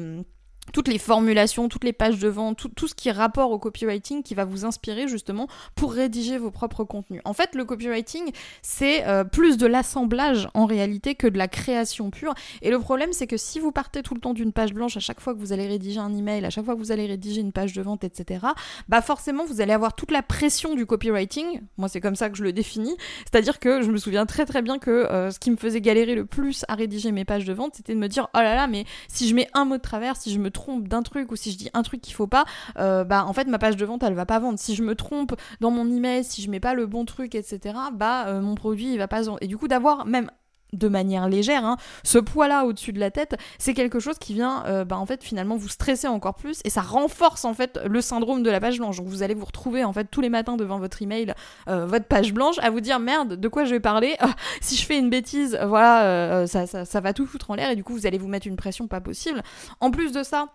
toutes 0.73 0.87
les 0.87 0.97
formulations, 0.97 1.69
toutes 1.69 1.83
les 1.83 1.93
pages 1.93 2.19
de 2.19 2.27
vente, 2.27 2.67
tout, 2.75 2.87
ce 2.87 2.95
qui 2.95 3.09
est 3.09 3.13
rapport 3.13 3.51
au 3.51 3.59
copywriting 3.59 4.23
qui 4.23 4.35
va 4.35 4.45
vous 4.45 4.65
inspirer 4.65 5.07
justement 5.07 5.47
pour 5.75 5.93
rédiger 5.93 6.37
vos 6.37 6.51
propres 6.51 6.83
contenus. 6.83 7.21
En 7.25 7.33
fait, 7.33 7.55
le 7.55 7.65
copywriting, 7.65 8.31
c'est 8.61 9.05
euh, 9.05 9.23
plus 9.23 9.57
de 9.57 9.67
l'assemblage 9.67 10.49
en 10.53 10.65
réalité 10.65 11.15
que 11.15 11.27
de 11.27 11.37
la 11.37 11.47
création 11.47 12.09
pure. 12.09 12.33
Et 12.61 12.69
le 12.69 12.79
problème, 12.79 13.13
c'est 13.13 13.27
que 13.27 13.37
si 13.37 13.59
vous 13.59 13.71
partez 13.71 14.03
tout 14.03 14.13
le 14.13 14.19
temps 14.19 14.33
d'une 14.33 14.51
page 14.51 14.73
blanche 14.73 14.97
à 14.97 14.99
chaque 14.99 15.19
fois 15.19 15.33
que 15.33 15.39
vous 15.39 15.53
allez 15.53 15.67
rédiger 15.67 15.99
un 15.99 16.15
email, 16.15 16.45
à 16.45 16.49
chaque 16.49 16.65
fois 16.65 16.75
que 16.75 16.79
vous 16.79 16.91
allez 16.91 17.05
rédiger 17.05 17.41
une 17.41 17.51
page 17.51 17.73
de 17.73 17.81
vente, 17.81 18.03
etc., 18.03 18.45
bah 18.89 19.01
forcément, 19.01 19.45
vous 19.45 19.61
allez 19.61 19.73
avoir 19.73 19.95
toute 19.95 20.11
la 20.11 20.21
pression 20.21 20.75
du 20.75 20.85
copywriting. 20.85 21.61
Moi, 21.77 21.87
c'est 21.87 22.01
comme 22.01 22.15
ça 22.15 22.29
que 22.29 22.37
je 22.37 22.43
le 22.43 22.53
définis. 22.53 22.95
C'est-à-dire 23.29 23.59
que 23.59 23.81
je 23.81 23.91
me 23.91 23.97
souviens 23.97 24.25
très 24.25 24.45
très 24.45 24.61
bien 24.61 24.79
que 24.79 24.91
euh, 24.91 25.31
ce 25.31 25.39
qui 25.39 25.51
me 25.51 25.57
faisait 25.57 25.81
galérer 25.81 26.15
le 26.15 26.25
plus 26.25 26.65
à 26.67 26.75
rédiger 26.75 27.11
mes 27.11 27.25
pages 27.25 27.45
de 27.45 27.53
vente, 27.53 27.75
c'était 27.75 27.93
de 27.93 27.99
me 27.99 28.07
dire, 28.07 28.27
oh 28.33 28.39
là 28.39 28.55
là, 28.55 28.67
mais 28.67 28.85
si 29.07 29.27
je 29.27 29.35
mets 29.35 29.47
un 29.53 29.65
mot 29.65 29.77
de 29.77 29.81
travers, 29.81 30.15
si 30.15 30.31
je 30.31 30.39
me 30.39 30.49
trompe 30.57 30.87
d'un 30.87 31.03
truc 31.03 31.31
ou 31.31 31.35
si 31.35 31.51
je 31.51 31.57
dis 31.57 31.69
un 31.73 31.83
truc 31.83 32.01
qu'il 32.01 32.15
faut 32.15 32.27
pas, 32.27 32.45
euh, 32.79 33.03
bah 33.03 33.25
en 33.25 33.33
fait 33.33 33.47
ma 33.47 33.59
page 33.59 33.77
de 33.77 33.85
vente 33.85 34.01
elle 34.01 34.15
va 34.15 34.25
pas 34.25 34.39
vendre. 34.39 34.57
Si 34.57 34.73
je 34.75 34.83
me 34.83 34.95
trompe 34.95 35.35
dans 35.61 35.69
mon 35.69 35.87
email, 35.89 36.23
si 36.23 36.41
je 36.41 36.49
mets 36.49 36.59
pas 36.59 36.73
le 36.73 36.87
bon 36.87 37.05
truc, 37.05 37.35
etc., 37.35 37.75
bah 37.93 38.27
euh, 38.27 38.41
mon 38.41 38.55
produit 38.55 38.91
il 38.93 38.97
va 38.97 39.07
pas 39.07 39.21
vendre. 39.21 39.37
Et 39.41 39.47
du 39.47 39.57
coup 39.57 39.67
d'avoir 39.67 40.05
même 40.05 40.31
de 40.73 40.87
manière 40.87 41.29
légère, 41.29 41.65
hein, 41.65 41.77
ce 42.03 42.17
poids-là 42.17 42.65
au-dessus 42.65 42.93
de 42.93 42.99
la 42.99 43.11
tête, 43.11 43.35
c'est 43.57 43.73
quelque 43.73 43.99
chose 43.99 44.17
qui 44.17 44.33
vient, 44.33 44.65
euh, 44.65 44.85
bah, 44.85 44.97
en 44.97 45.05
fait, 45.05 45.23
finalement, 45.23 45.55
vous 45.55 45.69
stresser 45.69 46.07
encore 46.07 46.35
plus 46.35 46.59
et 46.65 46.69
ça 46.69 46.81
renforce 46.81 47.45
en 47.45 47.53
fait 47.53 47.79
le 47.85 48.01
syndrome 48.01 48.43
de 48.43 48.49
la 48.49 48.59
page 48.59 48.77
blanche. 48.77 48.97
Donc 48.97 49.07
vous 49.07 49.23
allez 49.23 49.33
vous 49.33 49.45
retrouver 49.45 49.83
en 49.83 49.93
fait 49.93 50.05
tous 50.05 50.21
les 50.21 50.29
matins 50.29 50.57
devant 50.57 50.79
votre 50.79 51.01
email, 51.01 51.33
votre 51.67 52.05
page 52.05 52.33
blanche, 52.33 52.55
à 52.59 52.69
vous 52.69 52.81
dire 52.81 52.99
merde, 52.99 53.39
de 53.39 53.47
quoi 53.47 53.65
je 53.65 53.71
vais 53.71 53.79
parler? 53.79 54.17
Si 54.61 54.75
je 54.75 54.85
fais 54.85 54.97
une 54.97 55.09
bêtise, 55.09 55.57
voilà, 55.67 56.47
ça, 56.47 56.67
ça, 56.67 56.85
ça 56.85 57.01
va 57.01 57.13
tout 57.13 57.25
foutre 57.25 57.51
en 57.51 57.55
l'air 57.55 57.69
et 57.69 57.75
du 57.75 57.83
coup 57.83 57.93
vous 57.93 58.05
allez 58.05 58.17
vous 58.17 58.27
mettre 58.27 58.47
une 58.47 58.55
pression 58.55 58.87
pas 58.87 59.01
possible. 59.01 59.41
En 59.79 59.91
plus 59.91 60.11
de 60.11 60.23
ça, 60.23 60.49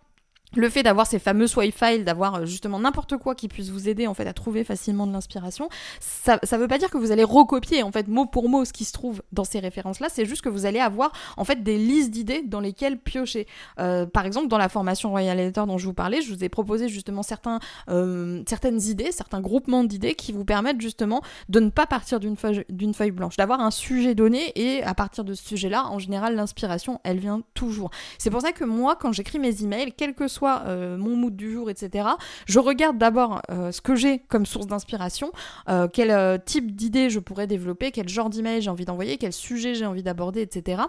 le 0.54 0.68
fait 0.68 0.82
d'avoir 0.82 1.06
ces 1.06 1.18
fameux 1.18 1.46
swipe 1.46 1.76
files, 1.76 2.04
d'avoir 2.04 2.34
euh, 2.34 2.46
justement 2.46 2.78
n'importe 2.78 3.16
quoi 3.16 3.34
qui 3.34 3.48
puisse 3.48 3.70
vous 3.70 3.88
aider 3.88 4.06
en 4.06 4.14
fait 4.14 4.26
à 4.26 4.32
trouver 4.32 4.64
facilement 4.64 5.06
de 5.06 5.12
l'inspiration, 5.12 5.68
ça, 6.00 6.38
ça 6.42 6.58
veut 6.58 6.68
pas 6.68 6.78
dire 6.78 6.90
que 6.90 6.98
vous 6.98 7.12
allez 7.12 7.24
recopier 7.24 7.82
en 7.82 7.92
fait 7.92 8.08
mot 8.08 8.26
pour 8.26 8.48
mot 8.48 8.64
ce 8.64 8.72
qui 8.72 8.84
se 8.84 8.92
trouve 8.92 9.22
dans 9.32 9.44
ces 9.44 9.60
références 9.60 10.00
là, 10.00 10.08
c'est 10.10 10.26
juste 10.26 10.42
que 10.42 10.48
vous 10.48 10.66
allez 10.66 10.80
avoir 10.80 11.12
en 11.36 11.44
fait 11.44 11.62
des 11.62 11.78
listes 11.78 12.10
d'idées 12.10 12.42
dans 12.42 12.60
lesquelles 12.60 12.98
piocher. 12.98 13.46
Euh, 13.78 14.06
par 14.06 14.26
exemple 14.26 14.48
dans 14.48 14.58
la 14.58 14.68
formation 14.68 15.10
Royal 15.10 15.38
Editor 15.38 15.66
dont 15.66 15.78
je 15.78 15.86
vous 15.86 15.94
parlais, 15.94 16.20
je 16.22 16.32
vous 16.32 16.44
ai 16.44 16.48
proposé 16.48 16.88
justement 16.88 17.22
certains, 17.22 17.60
euh, 17.88 18.42
certaines 18.46 18.80
idées, 18.82 19.12
certains 19.12 19.40
groupements 19.40 19.84
d'idées 19.84 20.14
qui 20.14 20.32
vous 20.32 20.44
permettent 20.44 20.80
justement 20.80 21.22
de 21.48 21.60
ne 21.60 21.70
pas 21.70 21.86
partir 21.86 22.20
d'une 22.20 22.36
feuille, 22.36 23.10
blanche, 23.10 23.36
d'avoir 23.36 23.60
un 23.60 23.70
sujet 23.70 24.14
donné 24.14 24.52
et 24.56 24.82
à 24.82 24.94
partir 24.94 25.24
de 25.24 25.34
ce 25.34 25.44
sujet 25.44 25.68
là, 25.68 25.86
en 25.86 25.98
général 25.98 26.34
l'inspiration 26.34 27.00
elle 27.04 27.18
vient 27.18 27.42
toujours. 27.54 27.90
C'est 28.18 28.30
pour 28.30 28.42
ça 28.42 28.52
que 28.52 28.64
moi 28.64 28.96
quand 28.96 29.12
j'écris 29.12 29.38
mes 29.38 29.62
emails, 29.62 29.92
soit 30.28 30.41
euh, 30.44 30.96
mon 30.96 31.16
mood 31.16 31.34
du 31.34 31.52
jour, 31.52 31.70
etc. 31.70 32.08
Je 32.46 32.58
regarde 32.58 32.98
d'abord 32.98 33.42
euh, 33.50 33.72
ce 33.72 33.80
que 33.80 33.94
j'ai 33.94 34.18
comme 34.18 34.46
source 34.46 34.66
d'inspiration, 34.66 35.32
euh, 35.68 35.88
quel 35.92 36.40
type 36.44 36.74
d'idée 36.74 37.10
je 37.10 37.18
pourrais 37.18 37.46
développer, 37.46 37.90
quel 37.90 38.08
genre 38.08 38.30
d'email 38.30 38.62
j'ai 38.62 38.70
envie 38.70 38.84
d'envoyer, 38.84 39.18
quel 39.18 39.32
sujet 39.32 39.74
j'ai 39.74 39.86
envie 39.86 40.02
d'aborder, 40.02 40.42
etc. 40.42 40.82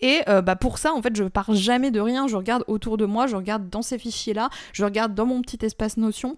Et 0.00 0.20
bah, 0.26 0.56
pour 0.56 0.78
ça, 0.78 0.92
en 0.92 1.02
fait, 1.02 1.16
je 1.16 1.24
pars 1.24 1.54
jamais 1.54 1.90
de 1.90 2.00
rien, 2.00 2.28
je 2.28 2.36
regarde 2.36 2.64
autour 2.66 2.96
de 2.96 3.06
moi, 3.06 3.26
je 3.26 3.36
regarde 3.36 3.68
dans 3.68 3.82
ces 3.82 3.98
fichiers-là, 3.98 4.50
je 4.72 4.84
regarde 4.84 5.14
dans 5.14 5.26
mon 5.26 5.40
petit 5.42 5.64
espace 5.64 5.96
Notion 5.96 6.36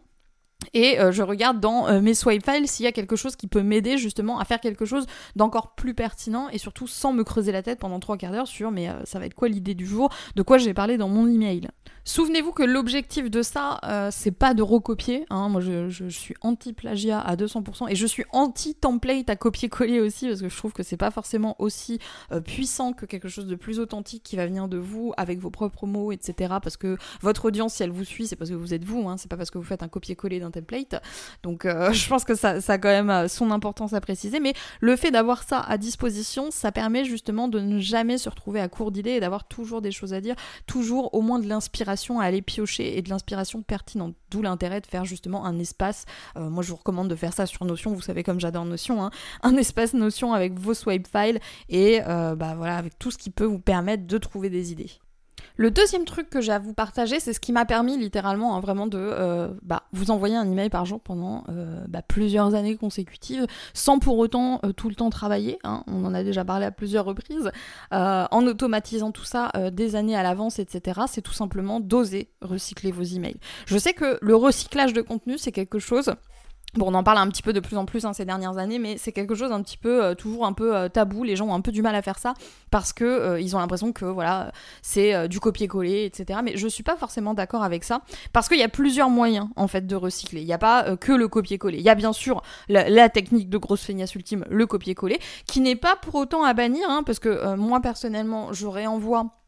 et 0.75 1.01
euh, 1.01 1.12
je 1.12 1.23
regarde 1.23 1.61
dans 1.61 1.89
euh, 1.89 2.01
mes 2.01 2.15
swipe 2.15 2.45
files 2.45 2.69
s'il 2.69 2.85
y 2.85 2.89
a 2.89 2.93
quelque 2.93 3.17
chose 3.17 3.37
qui 3.37 3.47
peut 3.47 3.62
m'aider 3.62 3.99
justement 3.99 4.39
à 4.39 4.45
faire 4.45 4.61
quelque 4.61 4.85
chose 4.85 5.07
d'encore 5.37 5.75
plus 5.75 5.95
pertinent 5.95 6.49
et 6.51 6.59
surtout 6.59 6.87
sans 6.87 7.12
me 7.12 7.25
creuser 7.25 7.53
la 7.53 7.62
tête 7.62 7.79
pendant 7.79 8.01
trois 8.01 8.17
quarts 8.17 8.33
d'heure 8.33 8.49
sur 8.49 8.71
mais 8.71 8.89
euh, 8.89 9.05
ça 9.05 9.19
va 9.19 9.27
être 9.27 9.35
quoi 9.35 9.49
l'idée 9.49 9.75
du 9.75 9.87
jour, 9.87 10.11
de 10.37 10.43
quoi 10.43 10.59
j'ai 10.59 10.75
parlé 10.75 10.97
dans 10.97 11.09
mon 11.09 11.27
email? 11.29 11.69
Souvenez-vous 12.05 12.53
que 12.53 12.62
l'objectif 12.62 13.31
de 13.31 13.43
ça, 13.43 13.79
c'est 14.11 14.31
pas 14.31 14.55
de 14.55 14.62
recopier. 14.62 15.27
Hein. 15.29 15.51
Moi, 15.51 15.61
je, 15.61 16.09
suis 16.09 16.35
anti-plagiat 16.41 17.21
à 17.21 17.37
200% 17.37 17.91
et 17.91 17.95
je 17.95 18.07
suis 18.07 18.25
anti-template 18.33 19.29
à 19.29 19.37
copier-coller 19.37 20.01
aussi 20.01 20.27
parce 20.27 20.41
que 20.41 20.49
je 20.49 20.57
trouve 20.57 20.73
que 20.73 20.83
c'est 20.83 20.97
pas 20.97 21.11
forcément 21.11 21.57
aussi 21.59 22.01
puissant 22.47 22.95
que 22.95 23.05
quelque 23.05 23.29
chose 23.29 23.47
de 23.47 23.55
plus 23.55 23.79
authentique 23.79 24.23
qui 24.23 24.37
va 24.37 24.47
venir 24.47 24.67
de 24.67 24.79
vous 24.79 25.12
avec 25.19 25.39
vos 25.39 25.51
propres 25.51 25.87
mots, 25.87 26.11
etc. 26.11 26.55
Parce 26.62 26.79
que 26.79 26.97
votre 27.21 27.45
audience, 27.45 27.75
si 27.75 27.83
elle 27.83 27.91
vous 27.91 28.05
suit, 28.05 28.27
c'est 28.27 28.35
parce 28.35 28.51
que 28.51 28.57
vous 28.57 28.73
êtes 28.73 28.85
vous, 28.85 29.07
hein. 29.09 29.17
c'est 29.19 29.31
pas 29.31 29.37
parce 29.37 29.51
que 29.51 29.59
vous 29.59 29.65
faites 29.65 29.83
un 29.83 29.89
copier-coller 29.89 30.41
d'un 30.41 30.50
template. 30.50 31.02
Donc 31.43 31.64
euh, 31.64 31.93
je 31.93 32.08
pense 32.08 32.25
que 32.25 32.35
ça, 32.35 32.56
a 32.67 32.79
quand 32.79 32.88
même 32.88 33.11
euh, 33.11 33.29
son 33.29 33.50
importance 33.50 33.93
à 33.93 34.00
préciser. 34.00 34.41
Mais 34.41 34.55
le 34.81 34.97
fait 34.97 35.11
d'avoir 35.11 35.43
ça 35.43 35.61
à 35.61 35.78
disposition, 35.78 36.50
ça 36.50 36.73
permet 36.73 37.04
justement 37.04 37.49
de 37.49 37.61
ne 37.61 37.78
jamais 37.78 38.19
se 38.19 38.28
retrouver 38.28 38.61
à 38.61 38.69
court 38.69 38.92
d'idées 38.92 39.12
et 39.12 39.21
d'avoir 39.21 39.45
toujours 39.45 39.83
des 39.83 39.90
choses 39.90 40.12
à 40.12 40.21
dire, 40.21 40.35
toujours 40.66 41.14
au 41.14 41.21
moins 41.21 41.38
de 41.38 41.49
l'inspiration 41.49 42.21
à 42.21 42.25
aller 42.25 42.42
piocher 42.42 42.99
et 42.99 43.02
de 43.02 43.09
l'inspiration 43.09 43.62
pertinente. 43.62 44.14
D'où 44.30 44.42
l'intérêt 44.42 44.80
de 44.80 44.87
faire 44.87 45.04
justement 45.04 45.45
un 45.45 45.59
espace. 45.59 46.04
Euh, 46.37 46.49
moi 46.49 46.62
je 46.62 46.71
vous 46.71 46.76
recommande 46.76 47.09
de 47.09 47.16
faire 47.16 47.33
ça 47.33 47.47
sur 47.47 47.64
Notion, 47.64 47.92
vous 47.92 48.00
savez 48.00 48.23
comme 48.23 48.40
j'adore 48.40 48.64
Notion, 48.64 49.02
hein. 49.02 49.11
un 49.42 49.57
espace 49.57 49.95
Notion 49.95 50.33
avec 50.33 50.59
vos 50.59 50.75
swipe 50.75 51.09
files 51.09 51.40
et 51.69 52.00
bah 52.00 52.54
voilà 52.57 52.76
avec 52.76 52.99
tout 52.99 53.11
ce 53.11 53.19
qui 53.19 53.30
peut 53.30 53.45
vous 53.45 53.59
permettre 53.59 54.07
de 54.07 54.19
trouver 54.19 54.50
des 54.50 54.73
idées. 54.73 54.90
Le 55.61 55.71
deuxième 55.71 56.07
truc 56.07 56.31
que 56.31 56.41
j'ai 56.41 56.53
à 56.53 56.59
vous 56.59 56.73
partager, 56.73 57.21
c'est 57.21 57.35
ce 57.35 57.41
qui 57.41 57.53
m'a 57.53 57.67
permis 57.67 57.99
littéralement 57.99 58.57
hein, 58.57 58.61
vraiment 58.61 58.87
de 58.87 58.99
euh, 58.99 59.49
bah, 59.63 59.83
vous 59.93 60.11
envoyer 60.11 60.35
un 60.35 60.51
email 60.51 60.71
par 60.71 60.87
jour 60.87 61.01
pendant 61.01 61.45
euh, 61.51 61.85
bah, 61.87 62.01
plusieurs 62.01 62.55
années 62.55 62.77
consécutives, 62.77 63.47
sans 63.75 63.99
pour 63.99 64.17
autant 64.17 64.61
euh, 64.65 64.73
tout 64.73 64.89
le 64.89 64.95
temps 64.95 65.11
travailler. 65.11 65.59
Hein. 65.65 65.85
on 65.87 66.05
en 66.07 66.15
a 66.15 66.25
déjà 66.25 66.47
parlé 66.47 66.65
à 66.65 66.71
plusieurs 66.71 67.05
reprises. 67.05 67.51
en 67.91 68.47
automatisant 68.47 69.13
tout 69.13 69.25
ça 69.25 69.53
des 69.71 69.97
années 69.97 70.17
à 70.17 70.23
l'avance, 70.23 70.59
etc. 70.59 71.03
C'est 71.07 71.21
tout 71.21 71.35
simplement 71.35 71.81
d'oser 71.81 72.31
recycler 72.41 72.91
vos 72.91 73.03
emails. 73.03 73.39
Je 73.67 73.77
sais 73.77 73.93
que 73.93 74.19
le 74.23 74.35
recyclage 74.35 74.93
de 74.93 75.03
contenu, 75.03 75.37
c'est 75.37 75.53
quelque 75.53 75.79
chose 75.79 76.15
Bon, 76.75 76.87
on 76.89 76.95
en 76.95 77.03
parle 77.03 77.19
un 77.19 77.29
petit 77.29 77.43
peu 77.43 77.53
de 77.53 77.59
plus 77.59 77.77
en 77.77 77.85
plus 77.85 78.05
hein, 78.05 78.12
ces 78.12 78.25
dernières 78.25 78.57
années, 78.59 78.79
mais 78.79 78.97
c'est 78.97 79.11
quelque 79.11 79.35
chose 79.35 79.50
un 79.50 79.61
petit 79.61 79.77
peu 79.77 80.05
euh, 80.05 80.15
toujours 80.15 80.47
un 80.47 80.53
peu 80.53 80.77
euh, 80.77 80.89
tabou. 80.89 81.25
Les 81.25 81.35
gens 81.35 81.49
ont 81.49 81.55
un 81.55 81.61
peu 81.61 81.73
du 81.73 81.83
mal 81.83 81.97
à 81.97 82.03
faire 82.03 82.19
ça 82.19 82.35
parce 82.71 82.93
que 82.93 83.05
euh, 83.05 83.41
ils 83.41 83.57
ont 83.57 83.59
l'impression 83.59 83.93
que 83.93 84.05
voilà 84.05 84.53
c'est 84.81 85.29
du 85.29 85.41
copier-coller, 85.41 86.05
etc. 86.05 86.41
Mais 86.45 86.57
je 86.57 86.69
suis 86.69 86.85
pas 86.85 86.97
forcément 86.97 87.35
d'accord 87.35 87.65
avec 87.65 87.83
ça 87.83 88.03
parce 88.33 88.49
qu'il 88.49 88.59
y 88.59 88.62
a 88.62 88.69
plusieurs 88.69 89.11
moyens 89.11 89.49
en 89.57 89.67
fait 89.67 89.85
de 89.87 89.97
recycler. 89.97 90.43
Il 90.43 90.47
n'y 90.47 90.53
a 90.53 90.59
pas 90.59 90.97
que 90.97 91.12
le 91.12 91.27
copier-coller. 91.27 91.79
Il 91.79 91.85
y 91.85 91.89
a 91.89 91.97
bien 91.97 92.12
sûr 92.12 92.43
la, 92.69 93.09
technique 93.09 93.50
de 93.50 93.59
grosse 93.59 93.83
feignasse 93.83 94.15
ultime, 94.15 94.45
le 94.49 94.67
copier-coller, 94.67 95.19
qui 95.47 95.61
n'est 95.61 95.75
pas 95.75 95.97
pour 95.97 96.15
autant 96.15 96.45
à 96.45 96.55
bannir, 96.55 96.89
hein, 96.89 97.03
parce 97.05 97.19
que 97.19 97.57
moi 97.57 97.81
personnellement 97.81 98.53
je 98.53 98.67
réenvoie 98.69 99.39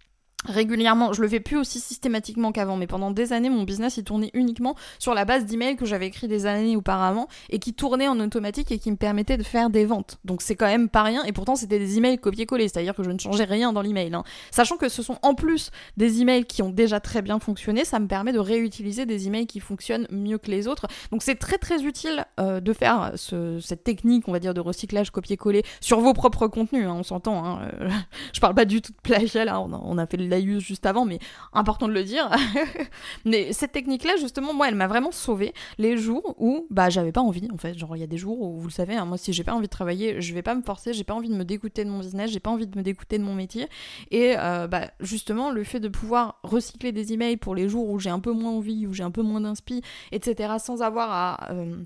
régulièrement, 0.44 1.12
je 1.12 1.22
le 1.22 1.28
fais 1.28 1.40
plus 1.40 1.56
aussi 1.56 1.80
systématiquement 1.80 2.52
qu'avant, 2.52 2.76
mais 2.76 2.86
pendant 2.86 3.10
des 3.10 3.32
années, 3.32 3.50
mon 3.50 3.62
business 3.64 3.96
il 3.96 4.04
tournait 4.04 4.30
uniquement 4.34 4.74
sur 4.98 5.14
la 5.14 5.24
base 5.24 5.44
d'emails 5.46 5.76
que 5.76 5.86
j'avais 5.86 6.06
écrit 6.06 6.28
des 6.28 6.46
années 6.46 6.76
auparavant 6.76 7.28
et 7.50 7.58
qui 7.58 7.74
tournaient 7.74 8.08
en 8.08 8.18
automatique 8.20 8.72
et 8.72 8.78
qui 8.78 8.90
me 8.90 8.96
permettaient 8.96 9.36
de 9.36 9.42
faire 9.42 9.70
des 9.70 9.84
ventes. 9.84 10.18
Donc 10.24 10.42
c'est 10.42 10.56
quand 10.56 10.66
même 10.66 10.88
pas 10.88 11.02
rien 11.02 11.24
et 11.24 11.32
pourtant 11.32 11.56
c'était 11.56 11.78
des 11.78 11.98
emails 11.98 12.18
copier-coller, 12.18 12.68
c'est-à-dire 12.68 12.94
que 12.94 13.02
je 13.02 13.10
ne 13.10 13.18
changeais 13.18 13.44
rien 13.44 13.72
dans 13.72 13.82
l'email. 13.82 14.14
Hein. 14.14 14.24
Sachant 14.50 14.76
que 14.76 14.88
ce 14.88 15.02
sont 15.02 15.18
en 15.22 15.34
plus 15.34 15.70
des 15.96 16.20
emails 16.20 16.44
qui 16.44 16.62
ont 16.62 16.70
déjà 16.70 17.00
très 17.00 17.22
bien 17.22 17.38
fonctionné, 17.38 17.84
ça 17.84 17.98
me 18.00 18.06
permet 18.06 18.32
de 18.32 18.38
réutiliser 18.38 19.06
des 19.06 19.26
emails 19.26 19.46
qui 19.46 19.60
fonctionnent 19.60 20.06
mieux 20.10 20.38
que 20.38 20.50
les 20.50 20.68
autres. 20.68 20.86
Donc 21.10 21.22
c'est 21.22 21.36
très 21.36 21.58
très 21.58 21.82
utile 21.84 22.24
euh, 22.40 22.60
de 22.60 22.72
faire 22.72 23.12
cette 23.16 23.84
technique, 23.84 24.28
on 24.28 24.32
va 24.32 24.38
dire, 24.38 24.54
de 24.54 24.60
recyclage 24.60 25.10
copier-coller 25.10 25.62
sur 25.80 26.00
vos 26.00 26.12
propres 26.12 26.48
contenus, 26.48 26.86
hein, 26.86 26.96
on 26.98 27.02
s'entend. 27.02 27.44
Hein. 27.44 27.70
je 28.32 28.40
parle 28.40 28.54
pas 28.54 28.64
du 28.64 28.82
tout 28.82 28.92
de 28.92 29.00
plagiat 29.02 29.44
là, 29.44 29.60
on 29.60 29.72
a, 29.72 29.80
on 29.82 29.98
a 29.98 30.06
fait 30.06 30.16
le 30.16 30.26
use 30.38 30.62
juste 30.62 30.86
avant, 30.86 31.04
mais 31.04 31.18
important 31.52 31.88
de 31.88 31.92
le 31.92 32.04
dire. 32.04 32.30
mais 33.24 33.52
cette 33.52 33.72
technique-là, 33.72 34.16
justement, 34.16 34.54
moi, 34.54 34.68
elle 34.68 34.74
m'a 34.74 34.86
vraiment 34.86 35.12
sauvé 35.12 35.52
les 35.78 35.96
jours 35.96 36.34
où 36.38 36.66
bah 36.70 36.90
j'avais 36.90 37.12
pas 37.12 37.20
envie, 37.20 37.48
en 37.52 37.56
fait. 37.56 37.78
Genre, 37.78 37.96
il 37.96 38.00
y 38.00 38.04
a 38.04 38.08
des 38.08 38.18
jours 38.18 38.40
où, 38.40 38.58
vous 38.58 38.68
le 38.68 38.72
savez, 38.72 38.94
hein, 38.94 39.04
moi, 39.04 39.18
si 39.18 39.32
j'ai 39.32 39.44
pas 39.44 39.54
envie 39.54 39.66
de 39.66 39.72
travailler, 39.72 40.20
je 40.20 40.34
vais 40.34 40.42
pas 40.42 40.54
me 40.54 40.62
forcer, 40.62 40.92
j'ai 40.92 41.04
pas 41.04 41.14
envie 41.14 41.28
de 41.28 41.34
me 41.34 41.44
dégoûter 41.44 41.84
de 41.84 41.90
mon 41.90 42.00
business, 42.00 42.30
j'ai 42.30 42.40
pas 42.40 42.50
envie 42.50 42.66
de 42.66 42.76
me 42.76 42.82
dégoûter 42.82 43.18
de 43.18 43.24
mon 43.24 43.34
métier. 43.34 43.68
Et 44.10 44.34
euh, 44.38 44.66
bah, 44.66 44.90
justement, 45.00 45.50
le 45.50 45.64
fait 45.64 45.80
de 45.80 45.88
pouvoir 45.88 46.40
recycler 46.42 46.92
des 46.92 47.12
emails 47.12 47.36
pour 47.36 47.54
les 47.54 47.68
jours 47.68 47.88
où 47.88 47.98
j'ai 47.98 48.10
un 48.10 48.20
peu 48.20 48.32
moins 48.32 48.52
envie, 48.52 48.86
où 48.86 48.92
j'ai 48.92 49.02
un 49.02 49.10
peu 49.10 49.22
moins 49.22 49.40
d'inspi, 49.40 49.82
etc., 50.12 50.54
sans 50.58 50.82
avoir 50.82 51.10
à. 51.10 51.52
Euh, 51.52 51.82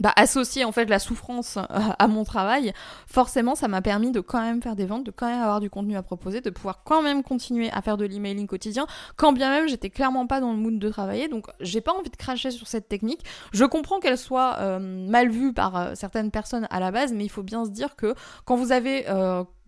bah, 0.00 0.12
associer 0.16 0.64
en 0.64 0.72
fait 0.72 0.86
la 0.86 0.98
souffrance 0.98 1.56
euh, 1.58 1.62
à 1.98 2.08
mon 2.08 2.24
travail, 2.24 2.72
forcément 3.06 3.54
ça 3.54 3.68
m'a 3.68 3.82
permis 3.82 4.10
de 4.10 4.20
quand 4.20 4.40
même 4.40 4.62
faire 4.62 4.76
des 4.76 4.86
ventes, 4.86 5.04
de 5.04 5.10
quand 5.10 5.26
même 5.26 5.40
avoir 5.40 5.60
du 5.60 5.70
contenu 5.70 5.96
à 5.96 6.02
proposer, 6.02 6.40
de 6.40 6.50
pouvoir 6.50 6.82
quand 6.84 7.02
même 7.02 7.22
continuer 7.22 7.70
à 7.70 7.82
faire 7.82 7.96
de 7.96 8.04
l'emailing 8.04 8.46
quotidien, 8.46 8.86
quand 9.16 9.32
bien 9.32 9.50
même 9.50 9.68
j'étais 9.68 9.90
clairement 9.90 10.26
pas 10.26 10.40
dans 10.40 10.52
le 10.52 10.58
mood 10.58 10.78
de 10.78 10.88
travailler. 10.88 11.28
Donc 11.28 11.46
j'ai 11.60 11.80
pas 11.80 11.92
envie 11.92 12.10
de 12.10 12.16
cracher 12.16 12.50
sur 12.50 12.66
cette 12.66 12.88
technique. 12.88 13.24
Je 13.52 13.64
comprends 13.64 14.00
qu'elle 14.00 14.18
soit 14.18 14.56
euh, 14.58 14.78
mal 14.78 15.30
vue 15.30 15.52
par 15.52 15.76
euh, 15.76 15.92
certaines 15.94 16.30
personnes 16.30 16.66
à 16.70 16.80
la 16.80 16.90
base, 16.90 17.12
mais 17.12 17.24
il 17.24 17.30
faut 17.30 17.42
bien 17.42 17.64
se 17.64 17.70
dire 17.70 17.96
que 17.96 18.14
quand 18.44 18.56
vous 18.56 18.72
avez 18.72 19.06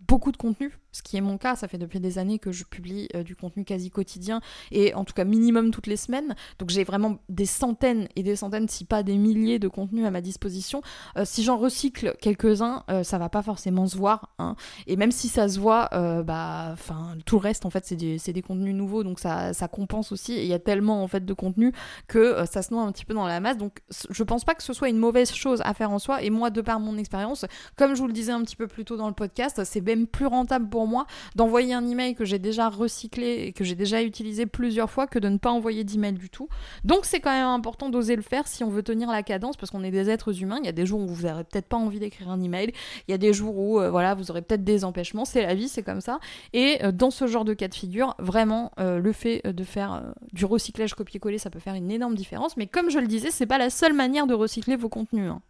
beaucoup 0.07 0.31
de 0.31 0.37
contenu, 0.37 0.71
ce 0.93 1.01
qui 1.01 1.17
est 1.17 1.21
mon 1.21 1.37
cas, 1.37 1.55
ça 1.55 1.67
fait 1.67 1.79
depuis 1.79 1.99
des 1.99 2.19
années 2.19 2.39
que 2.39 2.51
je 2.51 2.63
publie 2.63 3.09
euh, 3.15 3.23
du 3.23 3.35
contenu 3.35 3.65
quasi 3.65 3.89
quotidien 3.89 4.41
et 4.71 4.93
en 4.93 5.03
tout 5.03 5.13
cas 5.13 5.25
minimum 5.25 5.71
toutes 5.71 5.87
les 5.87 5.97
semaines. 5.97 6.35
Donc 6.59 6.69
j'ai 6.69 6.83
vraiment 6.83 7.17
des 7.29 7.47
centaines 7.47 8.07
et 8.15 8.21
des 8.23 8.35
centaines, 8.35 8.69
si 8.69 8.85
pas 8.85 9.01
des 9.01 9.17
milliers 9.17 9.57
de 9.57 9.67
contenus 9.67 10.05
à 10.05 10.11
ma 10.11 10.21
disposition. 10.21 10.81
Euh, 11.17 11.25
si 11.25 11.43
j'en 11.43 11.57
recycle 11.57 12.15
quelques-uns, 12.21 12.83
euh, 12.91 13.03
ça 13.03 13.17
va 13.17 13.27
pas 13.27 13.41
forcément 13.41 13.87
se 13.87 13.97
voir. 13.97 14.33
Hein. 14.37 14.55
Et 14.85 14.95
même 14.95 15.11
si 15.11 15.27
ça 15.27 15.49
se 15.49 15.59
voit, 15.59 15.89
bah, 16.23 16.69
enfin 16.71 17.15
tout 17.25 17.37
le 17.37 17.41
reste 17.41 17.65
en 17.65 17.69
fait 17.69 17.85
c'est 17.85 17.95
des, 17.95 18.17
des, 18.17 18.41
contenus 18.41 18.75
nouveaux, 18.75 19.03
donc 19.03 19.19
ça, 19.19 19.53
ça 19.53 19.67
compense 19.67 20.11
aussi. 20.11 20.33
Et 20.33 20.43
il 20.43 20.47
y 20.47 20.53
a 20.53 20.59
tellement 20.59 21.03
en 21.03 21.07
fait 21.07 21.25
de 21.25 21.33
contenu 21.33 21.71
que 22.07 22.45
ça 22.45 22.61
se 22.61 22.73
noie 22.73 22.83
un 22.83 22.91
petit 22.91 23.05
peu 23.05 23.15
dans 23.15 23.27
la 23.27 23.39
masse. 23.39 23.57
Donc 23.57 23.79
je 24.09 24.23
pense 24.23 24.43
pas 24.45 24.53
que 24.53 24.63
ce 24.63 24.73
soit 24.73 24.89
une 24.89 24.97
mauvaise 24.97 25.31
chose 25.33 25.61
à 25.63 25.73
faire 25.73 25.89
en 25.91 25.99
soi. 25.99 26.21
Et 26.21 26.29
moi, 26.29 26.51
de 26.51 26.61
par 26.61 26.79
mon 26.79 26.97
expérience, 26.97 27.45
comme 27.75 27.95
je 27.95 28.01
vous 28.01 28.07
le 28.07 28.13
disais 28.13 28.31
un 28.31 28.43
petit 28.43 28.55
peu 28.55 28.67
plus 28.67 28.85
tôt 28.85 28.97
dans 28.97 29.07
le 29.07 29.13
podcast, 29.13 29.63
c'est 29.63 29.81
même 29.95 30.07
plus 30.07 30.25
rentable 30.25 30.69
pour 30.69 30.87
moi 30.87 31.05
d'envoyer 31.35 31.73
un 31.73 31.87
email 31.87 32.15
que 32.15 32.25
j'ai 32.25 32.39
déjà 32.39 32.69
recyclé 32.69 33.45
et 33.47 33.53
que 33.53 33.63
j'ai 33.63 33.75
déjà 33.75 34.01
utilisé 34.01 34.45
plusieurs 34.45 34.89
fois 34.89 35.07
que 35.07 35.19
de 35.19 35.29
ne 35.29 35.37
pas 35.37 35.51
envoyer 35.51 35.83
d'email 35.83 36.13
du 36.13 36.29
tout. 36.29 36.47
Donc 36.83 37.05
c'est 37.05 37.19
quand 37.19 37.31
même 37.31 37.47
important 37.47 37.89
d'oser 37.89 38.15
le 38.15 38.21
faire 38.21 38.47
si 38.47 38.63
on 38.63 38.69
veut 38.69 38.83
tenir 38.83 39.11
la 39.11 39.23
cadence 39.23 39.57
parce 39.57 39.71
qu'on 39.71 39.83
est 39.83 39.91
des 39.91 40.09
êtres 40.09 40.41
humains. 40.41 40.57
Il 40.61 40.65
y 40.65 40.69
a 40.69 40.73
des 40.73 40.85
jours 40.85 41.01
où 41.01 41.07
vous 41.07 41.27
n'aurez 41.27 41.43
peut-être 41.43 41.67
pas 41.67 41.77
envie 41.77 41.99
d'écrire 41.99 42.29
un 42.29 42.41
email. 42.41 42.71
Il 43.07 43.11
y 43.11 43.13
a 43.13 43.17
des 43.17 43.33
jours 43.33 43.57
où 43.57 43.79
euh, 43.79 43.89
voilà, 43.89 44.15
vous 44.15 44.31
aurez 44.31 44.41
peut-être 44.41 44.63
des 44.63 44.83
empêchements. 44.83 45.25
C'est 45.25 45.43
la 45.43 45.53
vie, 45.53 45.67
c'est 45.67 45.83
comme 45.83 46.01
ça. 46.01 46.19
Et 46.53 46.79
euh, 46.83 46.91
dans 46.91 47.11
ce 47.11 47.27
genre 47.27 47.45
de 47.45 47.53
cas 47.53 47.67
de 47.67 47.75
figure, 47.75 48.15
vraiment, 48.19 48.71
euh, 48.79 48.99
le 48.99 49.11
fait 49.11 49.41
de 49.45 49.63
faire 49.63 50.13
du 50.31 50.45
recyclage 50.45 50.93
copier-coller, 50.93 51.37
ça 51.37 51.49
peut 51.49 51.59
faire 51.59 51.75
une 51.75 51.91
énorme 51.91 52.15
différence. 52.15 52.57
Mais 52.57 52.67
comme 52.67 52.89
je 52.89 52.99
le 52.99 53.07
disais, 53.07 53.31
c'est 53.31 53.45
pas 53.45 53.57
la 53.57 53.69
seule 53.69 53.93
manière 53.93 54.27
de 54.27 54.33
recycler 54.33 54.75
vos 54.75 54.89
contenus. 54.89 55.29
Hein. 55.29 55.41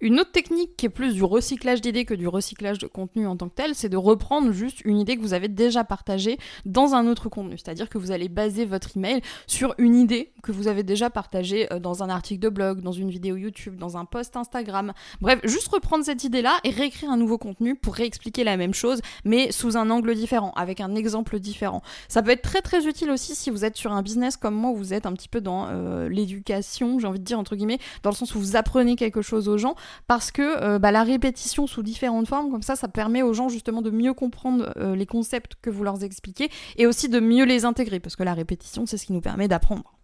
Une 0.00 0.20
autre 0.20 0.32
technique 0.32 0.76
qui 0.76 0.86
est 0.86 0.90
plus 0.90 1.14
du 1.14 1.24
recyclage 1.24 1.80
d'idées 1.80 2.04
que 2.04 2.14
du 2.14 2.28
recyclage 2.28 2.78
de 2.78 2.86
contenu 2.86 3.26
en 3.26 3.36
tant 3.36 3.48
que 3.48 3.54
tel, 3.54 3.74
c'est 3.74 3.88
de 3.88 3.96
reprendre 3.96 4.52
juste 4.52 4.80
une 4.84 4.98
idée 4.98 5.16
que 5.16 5.22
vous 5.22 5.34
avez 5.34 5.48
déjà 5.48 5.84
partagée 5.84 6.38
dans 6.64 6.94
un 6.94 7.06
autre 7.06 7.28
contenu. 7.28 7.56
C'est-à-dire 7.58 7.88
que 7.88 7.98
vous 7.98 8.10
allez 8.10 8.28
baser 8.28 8.64
votre 8.64 8.96
email 8.96 9.20
sur 9.46 9.74
une 9.78 9.96
idée 9.96 10.32
que 10.42 10.52
vous 10.52 10.68
avez 10.68 10.82
déjà 10.82 11.10
partagée 11.10 11.72
euh, 11.72 11.78
dans 11.78 12.02
un 12.02 12.10
article 12.10 12.40
de 12.40 12.48
blog, 12.48 12.80
dans 12.80 12.92
une 12.92 13.10
vidéo 13.10 13.36
YouTube, 13.36 13.76
dans 13.76 13.96
un 13.96 14.04
post 14.04 14.36
Instagram. 14.36 14.92
Bref, 15.20 15.40
juste 15.44 15.68
reprendre 15.68 16.04
cette 16.04 16.24
idée-là 16.24 16.58
et 16.64 16.70
réécrire 16.70 17.10
un 17.10 17.16
nouveau 17.16 17.38
contenu 17.38 17.74
pour 17.74 17.94
réexpliquer 17.94 18.44
la 18.44 18.56
même 18.56 18.74
chose, 18.74 19.00
mais 19.24 19.52
sous 19.52 19.76
un 19.76 19.90
angle 19.90 20.14
différent, 20.14 20.52
avec 20.56 20.80
un 20.80 20.94
exemple 20.94 21.38
différent. 21.38 21.82
Ça 22.08 22.22
peut 22.22 22.30
être 22.30 22.42
très 22.42 22.62
très 22.62 22.86
utile 22.86 23.10
aussi 23.10 23.34
si 23.34 23.50
vous 23.50 23.64
êtes 23.64 23.76
sur 23.76 23.92
un 23.92 24.02
business 24.02 24.36
comme 24.36 24.54
moi, 24.54 24.70
où 24.70 24.76
vous 24.76 24.94
êtes 24.94 25.06
un 25.06 25.12
petit 25.12 25.28
peu 25.28 25.40
dans 25.40 25.66
euh, 25.68 26.08
l'éducation, 26.08 26.98
j'ai 26.98 27.06
envie 27.06 27.20
de 27.20 27.24
dire 27.24 27.38
entre 27.38 27.56
guillemets, 27.56 27.78
dans 28.02 28.10
le 28.10 28.16
sens 28.16 28.34
où 28.34 28.40
vous 28.40 28.56
apprenez 28.56 28.96
quelque 28.96 29.22
chose 29.22 29.48
aux 29.48 29.58
gens 29.58 29.71
parce 30.06 30.30
que 30.30 30.42
euh, 30.42 30.78
bah, 30.78 30.92
la 30.92 31.02
répétition 31.02 31.66
sous 31.66 31.82
différentes 31.82 32.28
formes, 32.28 32.50
comme 32.50 32.62
ça, 32.62 32.76
ça 32.76 32.88
permet 32.88 33.22
aux 33.22 33.32
gens 33.32 33.48
justement 33.48 33.82
de 33.82 33.90
mieux 33.90 34.14
comprendre 34.14 34.72
euh, 34.76 34.96
les 34.96 35.06
concepts 35.06 35.54
que 35.60 35.70
vous 35.70 35.84
leur 35.84 36.02
expliquez 36.02 36.50
et 36.76 36.86
aussi 36.86 37.08
de 37.08 37.20
mieux 37.20 37.44
les 37.44 37.64
intégrer, 37.64 38.00
parce 38.00 38.16
que 38.16 38.22
la 38.22 38.34
répétition, 38.34 38.86
c'est 38.86 38.96
ce 38.96 39.06
qui 39.06 39.12
nous 39.12 39.20
permet 39.20 39.48
d'apprendre. 39.48 39.94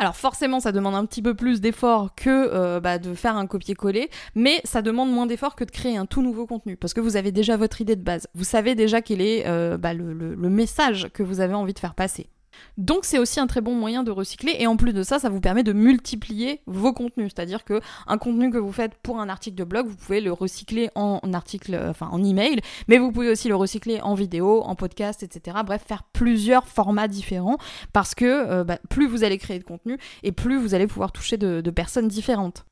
Alors 0.00 0.14
forcément, 0.14 0.60
ça 0.60 0.70
demande 0.70 0.94
un 0.94 1.04
petit 1.06 1.22
peu 1.22 1.34
plus 1.34 1.60
d'effort 1.60 2.14
que 2.14 2.30
euh, 2.30 2.78
bah, 2.78 2.98
de 2.98 3.14
faire 3.14 3.36
un 3.36 3.46
copier-coller, 3.48 4.10
mais 4.36 4.60
ça 4.62 4.80
demande 4.80 5.10
moins 5.10 5.26
d'effort 5.26 5.56
que 5.56 5.64
de 5.64 5.72
créer 5.72 5.96
un 5.96 6.06
tout 6.06 6.22
nouveau 6.22 6.46
contenu, 6.46 6.76
parce 6.76 6.94
que 6.94 7.00
vous 7.00 7.16
avez 7.16 7.32
déjà 7.32 7.56
votre 7.56 7.80
idée 7.80 7.96
de 7.96 8.04
base. 8.04 8.28
Vous 8.34 8.44
savez 8.44 8.76
déjà 8.76 9.02
quel 9.02 9.20
est 9.20 9.44
bah, 9.78 9.94
le 9.94 10.48
message 10.48 11.08
que 11.12 11.24
vous 11.24 11.40
avez 11.40 11.54
envie 11.54 11.74
de 11.74 11.80
faire 11.80 11.94
passer. 11.94 12.28
Donc 12.76 13.04
c'est 13.04 13.18
aussi 13.18 13.40
un 13.40 13.46
très 13.46 13.60
bon 13.60 13.74
moyen 13.74 14.02
de 14.02 14.10
recycler 14.10 14.56
et 14.58 14.66
en 14.66 14.76
plus 14.76 14.92
de 14.92 15.02
ça, 15.02 15.18
ça 15.18 15.28
vous 15.28 15.40
permet 15.40 15.62
de 15.62 15.72
multiplier 15.72 16.60
vos 16.66 16.92
contenus, 16.92 17.32
c'est-à-dire 17.34 17.64
que 17.64 17.80
un 18.06 18.18
contenu 18.18 18.50
que 18.50 18.58
vous 18.58 18.72
faites 18.72 18.94
pour 19.02 19.20
un 19.20 19.28
article 19.28 19.56
de 19.56 19.64
blog, 19.64 19.86
vous 19.86 19.96
pouvez 19.96 20.20
le 20.20 20.32
recycler 20.32 20.90
en 20.94 21.20
article, 21.32 21.78
enfin 21.88 22.08
en 22.12 22.22
email, 22.22 22.60
mais 22.86 22.98
vous 22.98 23.12
pouvez 23.12 23.30
aussi 23.30 23.48
le 23.48 23.56
recycler 23.56 24.00
en 24.00 24.14
vidéo, 24.14 24.62
en 24.62 24.74
podcast, 24.74 25.22
etc. 25.22 25.58
Bref, 25.64 25.82
faire 25.86 26.04
plusieurs 26.12 26.66
formats 26.66 27.08
différents 27.08 27.58
parce 27.92 28.14
que 28.14 28.24
euh, 28.24 28.64
bah, 28.64 28.78
plus 28.88 29.06
vous 29.06 29.24
allez 29.24 29.38
créer 29.38 29.58
de 29.58 29.64
contenu 29.64 29.98
et 30.22 30.32
plus 30.32 30.58
vous 30.58 30.74
allez 30.74 30.86
pouvoir 30.86 31.12
toucher 31.12 31.36
de 31.36 31.70
personnes 31.70 32.08
différentes. 32.08 32.64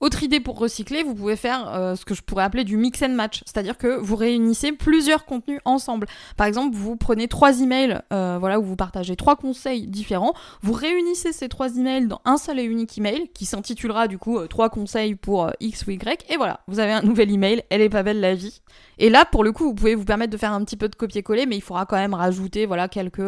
Autre 0.00 0.22
idée 0.22 0.40
pour 0.40 0.58
recycler, 0.58 1.02
vous 1.02 1.14
pouvez 1.14 1.36
faire 1.36 1.72
euh, 1.72 1.94
ce 1.94 2.04
que 2.04 2.14
je 2.14 2.22
pourrais 2.22 2.44
appeler 2.44 2.64
du 2.64 2.76
mix 2.76 3.02
and 3.02 3.10
match, 3.10 3.42
c'est-à-dire 3.46 3.78
que 3.78 3.98
vous 3.98 4.16
réunissez 4.16 4.72
plusieurs 4.72 5.24
contenus 5.24 5.60
ensemble. 5.64 6.06
Par 6.36 6.46
exemple, 6.46 6.76
vous 6.76 6.96
prenez 6.96 7.28
trois 7.28 7.60
emails, 7.60 8.02
euh, 8.12 8.36
voilà, 8.38 8.60
où 8.60 8.62
vous 8.62 8.76
partagez 8.76 9.16
trois 9.16 9.36
conseils 9.36 9.86
différents, 9.86 10.34
vous 10.62 10.72
réunissez 10.72 11.32
ces 11.32 11.48
trois 11.48 11.76
emails 11.76 12.08
dans 12.08 12.20
un 12.24 12.36
seul 12.36 12.58
et 12.58 12.64
unique 12.64 12.98
email 12.98 13.30
qui 13.34 13.46
s'intitulera 13.46 14.06
du 14.08 14.18
coup 14.18 14.38
euh, 14.38 14.46
trois 14.46 14.68
conseils 14.68 15.14
pour 15.14 15.50
X 15.60 15.86
ou 15.86 15.92
Y, 15.92 16.26
et 16.28 16.36
voilà, 16.36 16.60
vous 16.68 16.78
avez 16.78 16.92
un 16.92 17.02
nouvel 17.02 17.30
email. 17.30 17.62
Elle 17.70 17.80
est 17.80 17.88
pas 17.88 18.02
belle 18.02 18.20
la 18.20 18.34
vie. 18.34 18.60
Et 18.98 19.10
là, 19.10 19.24
pour 19.24 19.44
le 19.44 19.52
coup, 19.52 19.64
vous 19.64 19.74
pouvez 19.74 19.94
vous 19.94 20.04
permettre 20.04 20.32
de 20.32 20.36
faire 20.36 20.52
un 20.52 20.64
petit 20.64 20.76
peu 20.76 20.88
de 20.88 20.94
copier-coller, 20.94 21.46
mais 21.46 21.56
il 21.56 21.60
faudra 21.60 21.86
quand 21.86 21.96
même 21.96 22.14
rajouter 22.14 22.66
voilà 22.66 22.88
quelques 22.88 23.22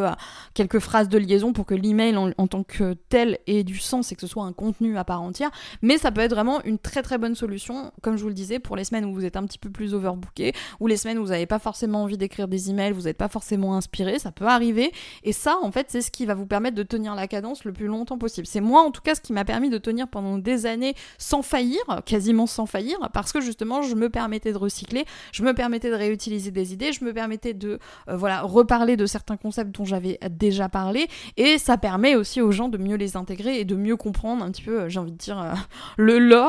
quelques 0.55 0.79
phrases 0.79 1.09
de 1.09 1.19
liaison 1.19 1.53
pour 1.53 1.67
que 1.67 1.75
l'email 1.75 2.17
en, 2.17 2.31
en 2.39 2.47
tant 2.47 2.63
que 2.63 2.95
tel 3.09 3.39
ait 3.47 3.65
du 3.65 3.79
sens 3.79 4.13
et 4.13 4.15
que 4.15 4.21
ce 4.21 4.27
soit 4.27 4.45
un 4.45 4.53
contenu 4.53 4.99
à 4.99 5.05
part 5.05 5.23
entière. 5.23 5.51
Mais 5.83 5.99
ça 5.99 6.11
peut 6.11 6.21
être 6.21 6.35
vraiment 6.35 6.58
une 6.65 6.79
très 6.79 7.03
très 7.03 7.19
bonne 7.19 7.35
solution, 7.35 7.93
comme 8.03 8.17
je 8.17 8.23
vous 8.23 8.29
le 8.29 8.35
disais, 8.35 8.59
pour 8.59 8.77
les 8.77 8.85
semaines 8.85 9.05
où 9.05 9.15
vous 9.15 9.25
êtes 9.25 9.37
un 9.37 9.45
petit 9.45 9.59
peu 9.59 9.71
plus 9.71 9.95
overbooké, 9.95 10.53
ou 10.81 10.87
les 10.87 10.97
semaines 10.97 11.19
où 11.19 11.23
vous 11.23 11.31
n'avez 11.31 11.47
pas 11.47 11.59
forcément 11.59 12.03
envie 12.03 12.19
d'écrire 12.19 12.49
des 12.49 12.71
emails, 12.71 12.93
vous 12.93 13.03
n'êtes 13.03 13.17
pas 13.17 13.29
forcément 13.29 13.77
inspiré, 13.77 14.19
ça 14.19 14.33
peut 14.33 14.47
arriver. 14.47 14.93
Et 15.23 15.33
ça, 15.33 15.57
en 15.63 15.71
fait, 15.71 15.87
c'est 15.91 16.01
ce 16.01 16.11
qui 16.11 16.27
va 16.27 16.35
vous 16.35 16.47
permettre 16.47 16.77
de 16.77 16.83
tenir 16.83 17.15
la 17.15 17.29
cadence 17.29 17.65
le 17.65 17.73
plus 17.73 17.87
longtemps 17.87 18.19
possible. 18.19 18.47
C'est 18.47 18.61
moi, 18.61 18.83
en 18.83 18.91
tout 18.91 19.03
cas, 19.03 19.15
ce 19.15 19.21
qui 19.21 19.33
m'a 19.33 19.45
permis 19.45 19.71
de 19.71 19.79
tenir 19.79 20.09
pendant 20.09 20.39
des 20.39 20.67
années 20.67 20.95
sans 21.19 21.43
faillir, 21.43 21.81
quasiment 22.05 22.47
sans 22.47 22.67
faillir, 22.67 22.99
parce 23.13 23.33
que 23.33 23.41
justement, 23.41 23.83
je 23.83 23.95
me 23.95 24.09
permettais 24.09 24.53
de 24.53 24.59
recycler, 24.59 25.05
je 25.33 25.43
me 25.43 25.55
permettais 25.55 25.91
de 25.91 25.95
réutiliser 25.95 26.51
des 26.51 26.73
idées, 26.73 26.93
je 26.93 27.05
me 27.05 27.13
permettais 27.13 27.55
de 27.55 27.79
euh, 28.09 28.17
voilà 28.17 28.43
reparler 28.43 28.97
de 28.97 29.07
certains 29.07 29.37
concepts 29.37 29.75
dont 29.77 29.85
j'avais 29.85 30.19
déjà 30.31 30.69
parlé, 30.69 31.09
et 31.37 31.59
ça 31.59 31.77
permet 31.77 32.15
aussi 32.15 32.41
aux 32.41 32.53
gens 32.53 32.69
de 32.69 32.79
mieux 32.79 32.97
les 32.97 33.17
intégrer 33.17 33.61
et 33.61 33.65
de 33.65 33.77
mieux 33.77 33.97
comprendre 33.97 34.45
un 34.45 34.51
petit 34.51 34.63
peu, 34.63 34.83
euh, 34.83 34.89
j'ai 34.89 35.01
envie 35.01 35.13
de 35.13 35.17
dire, 35.17 35.41
euh, 35.41 35.53
le 35.97 36.19
lore 36.19 36.48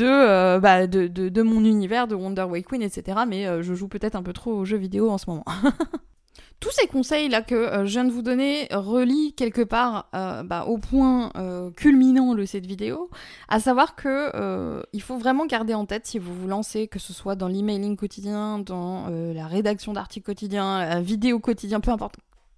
euh, 0.00 0.60
bah, 0.60 0.86
de, 0.86 1.42
mon 1.42 1.64
univers, 1.64 2.06
de 2.06 2.14
Wonder 2.14 2.42
Way 2.42 2.62
Queen, 2.62 2.82
etc. 2.82 3.20
Mais 3.26 3.46
euh, 3.46 3.62
je 3.62 3.74
joue 3.74 3.88
peut-être 3.88 4.14
un 4.14 4.22
peu 4.22 4.32
trop 4.32 4.52
aux 4.52 4.64
jeux 4.64 4.76
vidéo 4.76 5.10
en 5.10 5.18
ce 5.18 5.28
moment. 5.28 5.44
Tous 6.60 6.70
ces 6.70 6.86
conseils 6.86 7.28
là 7.28 7.42
que 7.42 7.56
euh, 7.56 7.86
je 7.86 7.90
viens 7.90 8.04
de 8.04 8.12
vous 8.12 8.22
donner 8.22 8.68
relient 8.70 9.32
quelque 9.32 9.62
part 9.62 10.08
bah, 10.12 10.64
au 10.68 10.78
point 10.78 11.32
culminant 11.76 12.34
de 12.34 12.44
cette 12.44 12.66
vidéo, 12.66 13.10
à 13.48 13.58
savoir 13.58 13.96
que 13.96 14.82
il 14.92 15.02
faut 15.02 15.18
vraiment 15.18 15.46
garder 15.46 15.74
en 15.74 15.86
tête 15.86 16.06
si 16.06 16.20
vous 16.20 16.32
vous 16.32 16.46
lancez, 16.46 16.86
que 16.86 17.00
ce 17.00 17.12
soit 17.12 17.34
dans 17.34 17.48
l'emailing 17.48 17.96
quotidien, 17.96 18.60
dans 18.60 19.08
la 19.08 19.46
rédaction 19.48 19.92
d'articles 19.92 20.26
quotidiens, 20.26 21.00
vidéo 21.00 21.40
quotidien, 21.40 21.80
peu 21.80 21.90
importe 21.90 22.14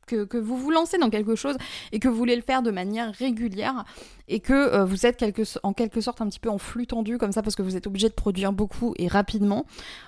que, 0.07 0.39
vous 0.39 0.57
vous 0.57 0.71
lancez 0.71 0.99
dans 0.99 1.11
quelque 1.11 1.35
chose 1.35 1.57
et 1.93 1.99
que 1.99 2.09
vous 2.09 2.17
voulez 2.17 2.37
le 2.37 2.43
faire 2.43 2.63
de 2.63 2.71
manière 2.71 3.13
régulière 3.15 3.85
et 4.29 4.41
que 4.41 4.53
euh, 4.53 4.85
vous 4.85 5.07
êtes 5.07 5.25
en 5.63 5.73
quelque 5.73 6.01
sorte 6.01 6.21
un 6.21 6.29
petit 6.29 6.41
peu 6.41 6.49
en 6.49 6.59
flux 6.59 6.87
tendu 6.87 7.19
comme 7.19 7.33
ça 7.33 7.43
parce 7.43 7.57
que 7.57 7.63
vous 7.63 7.77
êtes 7.77 7.87
obligé 7.87 8.09
de 8.09 8.15
produire 8.15 8.53
beaucoup 8.53 8.95
et 8.97 9.09
rapidement, 9.09 9.67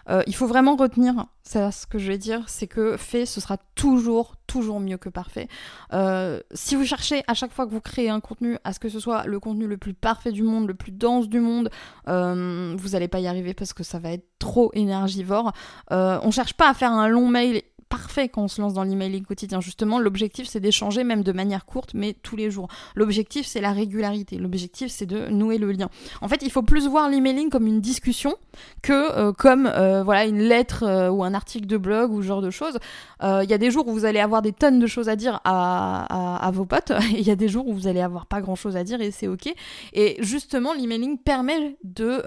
euh, 0.08 0.22
il 0.26 0.34
faut 0.34 0.46
vraiment 0.46 0.76
retenir, 0.76 1.26
c'est 1.42 1.70
ce 1.70 1.86
que 1.86 1.98
je 1.98 2.08
vais 2.08 2.18
dire, 2.18 2.42
c'est 2.48 2.66
que 2.66 2.96
fait, 2.96 3.26
ce 3.26 3.40
sera 3.40 3.58
toujours, 3.74 4.36
toujours 4.46 4.80
mieux 4.80 4.96
que 4.96 5.08
parfait. 5.08 5.48
Euh, 5.92 6.40
si 6.52 6.76
vous 6.76 6.84
cherchez 6.84 7.22
à 7.26 7.34
chaque 7.34 7.52
fois 7.52 7.66
que 7.66 7.72
vous 7.72 7.80
créez 7.80 8.08
un 8.08 8.20
contenu 8.20 8.56
à 8.64 8.72
ce 8.72 8.80
que 8.80 8.88
ce 8.88 9.00
soit 9.00 9.26
le 9.26 9.38
contenu 9.38 9.66
le 9.66 9.76
plus 9.76 9.94
parfait 9.94 10.32
du 10.32 10.42
monde, 10.42 10.66
le 10.66 10.74
plus 10.74 10.92
dense 10.92 11.28
du 11.28 11.40
monde, 11.40 11.70
vous 12.06 12.88
n'allez 12.92 13.08
pas 13.08 13.20
y 13.20 13.26
arriver 13.26 13.54
parce 13.54 13.72
que 13.72 13.82
ça 13.82 13.98
va 13.98 14.12
être 14.12 14.26
trop 14.38 14.70
énergivore. 14.74 15.52
on 15.90 16.30
cherche 16.30 16.54
pas 16.54 16.70
à 16.70 16.74
faire 16.74 16.92
un 16.92 17.08
long 17.08 17.28
mail 17.28 17.62
parfait 17.88 18.28
quand 18.28 18.42
on 18.42 18.48
se 18.48 18.60
lance 18.60 18.74
dans 18.74 18.84
l'emailing 18.84 19.24
quotidien. 19.24 19.60
Justement, 19.60 19.98
l'objectif, 19.98 20.46
c'est 20.48 20.60
d'échanger 20.60 21.04
même 21.04 21.22
de 21.22 21.32
manière 21.32 21.66
courte, 21.66 21.94
mais 21.94 22.14
tous 22.22 22.36
les 22.36 22.50
jours. 22.50 22.68
L'objectif, 22.94 23.46
c'est 23.46 23.60
la 23.60 23.72
régularité. 23.72 24.38
L'objectif, 24.38 24.90
c'est 24.90 25.06
de 25.06 25.28
nouer 25.28 25.58
le 25.58 25.72
lien. 25.72 25.88
En 26.20 26.28
fait, 26.28 26.42
il 26.42 26.50
faut 26.50 26.62
plus 26.62 26.86
voir 26.88 27.08
l'emailing 27.08 27.50
comme 27.50 27.66
une 27.66 27.80
discussion 27.80 28.34
que 28.82 28.92
euh, 28.92 29.32
comme 29.32 29.66
euh, 29.66 30.02
voilà 30.02 30.26
une 30.26 30.40
lettre 30.40 30.84
euh, 30.84 31.10
ou 31.10 31.24
un 31.24 31.34
article 31.34 31.66
de 31.66 31.76
blog 31.76 32.12
ou 32.12 32.22
genre 32.22 32.42
de 32.42 32.50
choses. 32.50 32.78
Il 33.22 33.50
y 33.50 33.54
a 33.54 33.58
des 33.58 33.70
jours 33.70 33.86
où 33.88 33.92
vous 33.92 34.04
allez 34.04 34.20
avoir 34.20 34.42
des 34.42 34.52
tonnes 34.52 34.78
de 34.78 34.86
choses 34.86 35.08
à 35.08 35.16
dire 35.16 35.40
à, 35.44 36.50
vos 36.52 36.64
potes, 36.64 36.92
il 37.10 37.22
y 37.22 37.30
a 37.30 37.36
des 37.36 37.48
jours 37.48 37.66
où 37.66 37.72
vous 37.72 37.86
allez 37.86 38.00
avoir 38.00 38.26
pas 38.26 38.40
grand 38.40 38.56
chose 38.56 38.76
à 38.76 38.84
dire 38.84 39.00
et 39.00 39.10
c'est 39.10 39.28
ok. 39.28 39.52
Et 39.92 40.16
justement, 40.20 40.72
l'emailing 40.74 41.18
permet 41.18 41.76
de 41.82 42.22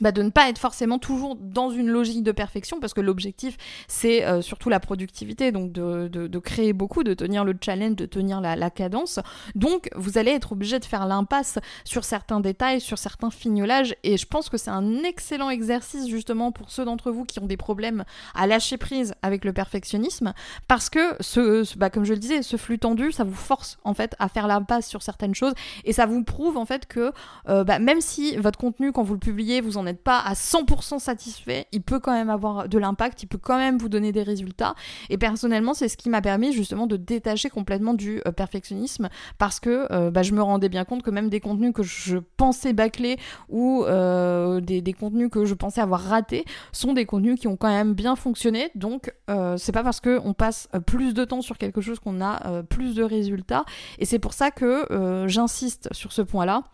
bah, 0.00 0.12
de 0.12 0.22
ne 0.22 0.30
pas 0.30 0.48
être 0.48 0.58
forcément 0.58 0.98
toujours 0.98 1.36
dans 1.36 1.70
une 1.70 1.88
logique 1.88 2.22
de 2.22 2.32
perfection, 2.32 2.80
parce 2.80 2.94
que 2.94 3.00
l'objectif, 3.00 3.56
c'est 3.86 4.24
euh, 4.24 4.42
surtout 4.42 4.68
la 4.68 4.80
productivité, 4.80 5.52
donc 5.52 5.72
de, 5.72 6.08
de, 6.08 6.38
créer 6.38 6.72
beaucoup, 6.72 7.02
de 7.02 7.14
tenir 7.14 7.44
le 7.44 7.54
challenge, 7.60 7.96
de 7.96 8.06
tenir 8.06 8.40
la, 8.40 8.70
cadence. 8.70 9.18
Donc, 9.54 9.88
vous 9.96 10.18
allez 10.18 10.32
être 10.32 10.52
obligé 10.52 10.78
de 10.78 10.84
faire 10.84 11.06
l'impasse 11.06 11.58
sur 11.84 12.04
certains 12.04 12.40
détails, 12.40 12.80
sur 12.80 12.98
certains 12.98 13.30
fignolages, 13.30 13.94
et 14.04 14.16
je 14.16 14.26
pense 14.26 14.48
que 14.48 14.56
c'est 14.56 14.70
un 14.70 15.02
excellent 15.02 15.50
exercice 15.50 16.08
justement 16.08 16.52
pour 16.52 16.70
ceux 16.70 16.84
d'entre 16.84 17.10
vous 17.10 17.24
qui 17.24 17.40
ont 17.40 17.46
des 17.46 17.56
problèmes 17.56 18.04
à 18.34 18.46
lâcher 18.46 18.76
prise 18.76 19.14
avec 19.22 19.44
le 19.44 19.52
perfectionnisme, 19.52 20.32
parce 20.68 20.90
que, 20.90 21.16
ce, 21.20 21.76
bah, 21.76 21.90
comme 21.90 22.04
je 22.04 22.12
le 22.12 22.18
disais, 22.18 22.42
ce 22.42 22.56
flux 22.56 22.78
tendu, 22.78 23.10
ça 23.10 23.24
vous 23.24 23.34
force 23.34 23.78
en 23.84 23.94
fait 23.94 24.14
à 24.18 24.28
faire 24.28 24.46
l'impasse 24.46 24.86
sur 24.86 25.02
certaines 25.02 25.34
choses, 25.34 25.54
et 25.84 25.92
ça 25.92 26.06
vous 26.06 26.22
prouve 26.22 26.56
en 26.56 26.66
fait 26.66 26.86
que 26.86 27.12
euh, 27.48 27.64
bah, 27.64 27.78
même 27.78 28.00
si 28.00 28.36
votre 28.36 28.58
contenu, 28.58 28.92
quand 28.92 29.02
vous 29.02 29.14
le 29.14 29.20
publiez, 29.20 29.60
vous 29.60 29.76
en 29.76 29.86
n'êtes 29.88 30.02
pas 30.02 30.18
à 30.20 30.34
100% 30.34 30.98
satisfait, 30.98 31.66
il 31.72 31.82
peut 31.82 32.00
quand 32.00 32.12
même 32.12 32.30
avoir 32.30 32.68
de 32.68 32.78
l'impact, 32.78 33.22
il 33.22 33.26
peut 33.26 33.38
quand 33.38 33.58
même 33.58 33.78
vous 33.78 33.88
donner 33.88 34.12
des 34.12 34.22
résultats. 34.22 34.74
Et 35.10 35.18
personnellement, 35.18 35.74
c'est 35.74 35.88
ce 35.88 35.96
qui 35.96 36.10
m'a 36.10 36.20
permis 36.20 36.52
justement 36.52 36.86
de 36.86 36.96
détacher 36.96 37.50
complètement 37.50 37.94
du 37.94 38.20
euh, 38.26 38.32
perfectionnisme 38.32 39.08
parce 39.38 39.60
que 39.60 39.86
euh, 39.92 40.10
bah, 40.10 40.22
je 40.22 40.32
me 40.32 40.42
rendais 40.42 40.68
bien 40.68 40.84
compte 40.84 41.02
que 41.02 41.10
même 41.10 41.28
des 41.28 41.40
contenus 41.40 41.72
que 41.74 41.82
je 41.82 42.18
pensais 42.36 42.72
bâcler 42.72 43.16
ou 43.48 43.84
euh, 43.84 44.60
des, 44.60 44.82
contenus 44.92 45.30
que 45.30 45.44
je 45.44 45.54
pensais 45.54 45.80
avoir 45.80 46.00
ratés 46.00 46.44
sont 46.72 46.92
des 46.92 47.04
contenus 47.04 47.38
qui 47.38 47.48
ont 47.48 47.56
quand 47.56 47.68
même 47.68 47.94
bien 47.94 48.16
fonctionné. 48.16 48.70
Donc, 48.74 49.12
c'est 49.56 49.72
pas 49.72 49.82
parce 49.82 50.00
qu'on 50.00 50.34
passe 50.34 50.68
plus 50.86 51.14
de 51.14 51.24
temps 51.24 51.42
sur 51.42 51.58
quelque 51.58 51.80
chose 51.80 51.98
qu'on 52.00 52.20
a 52.20 52.62
plus 52.64 52.94
de 52.94 53.02
résultats. 53.02 53.64
Et 53.98 54.04
c'est 54.04 54.18
pour 54.18 54.32
ça 54.32 54.50
que 54.50 55.26
j'insiste 55.28 55.88
sur 55.92 56.12
ce 56.12 56.22
point-là 56.22 56.64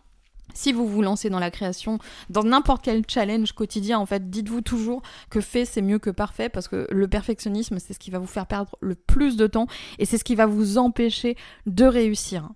si 0.53 0.71
vous 0.71 0.87
vous 0.87 1.01
lancez 1.01 1.29
dans 1.29 1.39
la 1.39 1.51
création, 1.51 1.99
dans 2.29 2.43
n'importe 2.43 2.83
quel 2.83 3.03
challenge 3.07 3.51
quotidien, 3.53 3.99
en 3.99 4.05
fait, 4.05 4.29
dites-vous 4.29 4.61
toujours 4.61 5.01
que 5.29 5.41
fait 5.41 5.65
c'est 5.65 5.81
mieux 5.81 5.99
que 5.99 6.09
parfait 6.09 6.49
parce 6.49 6.67
que 6.67 6.87
le 6.89 7.07
perfectionnisme, 7.07 7.79
c'est 7.79 7.93
ce 7.93 7.99
qui 7.99 8.11
va 8.11 8.19
vous 8.19 8.27
faire 8.27 8.47
perdre 8.47 8.75
le 8.81 8.95
plus 8.95 9.37
de 9.37 9.47
temps 9.47 9.67
et 9.99 10.05
c'est 10.05 10.17
ce 10.17 10.23
qui 10.23 10.35
va 10.35 10.45
vous 10.45 10.77
empêcher 10.77 11.35
de 11.65 11.85
réussir. 11.85 12.49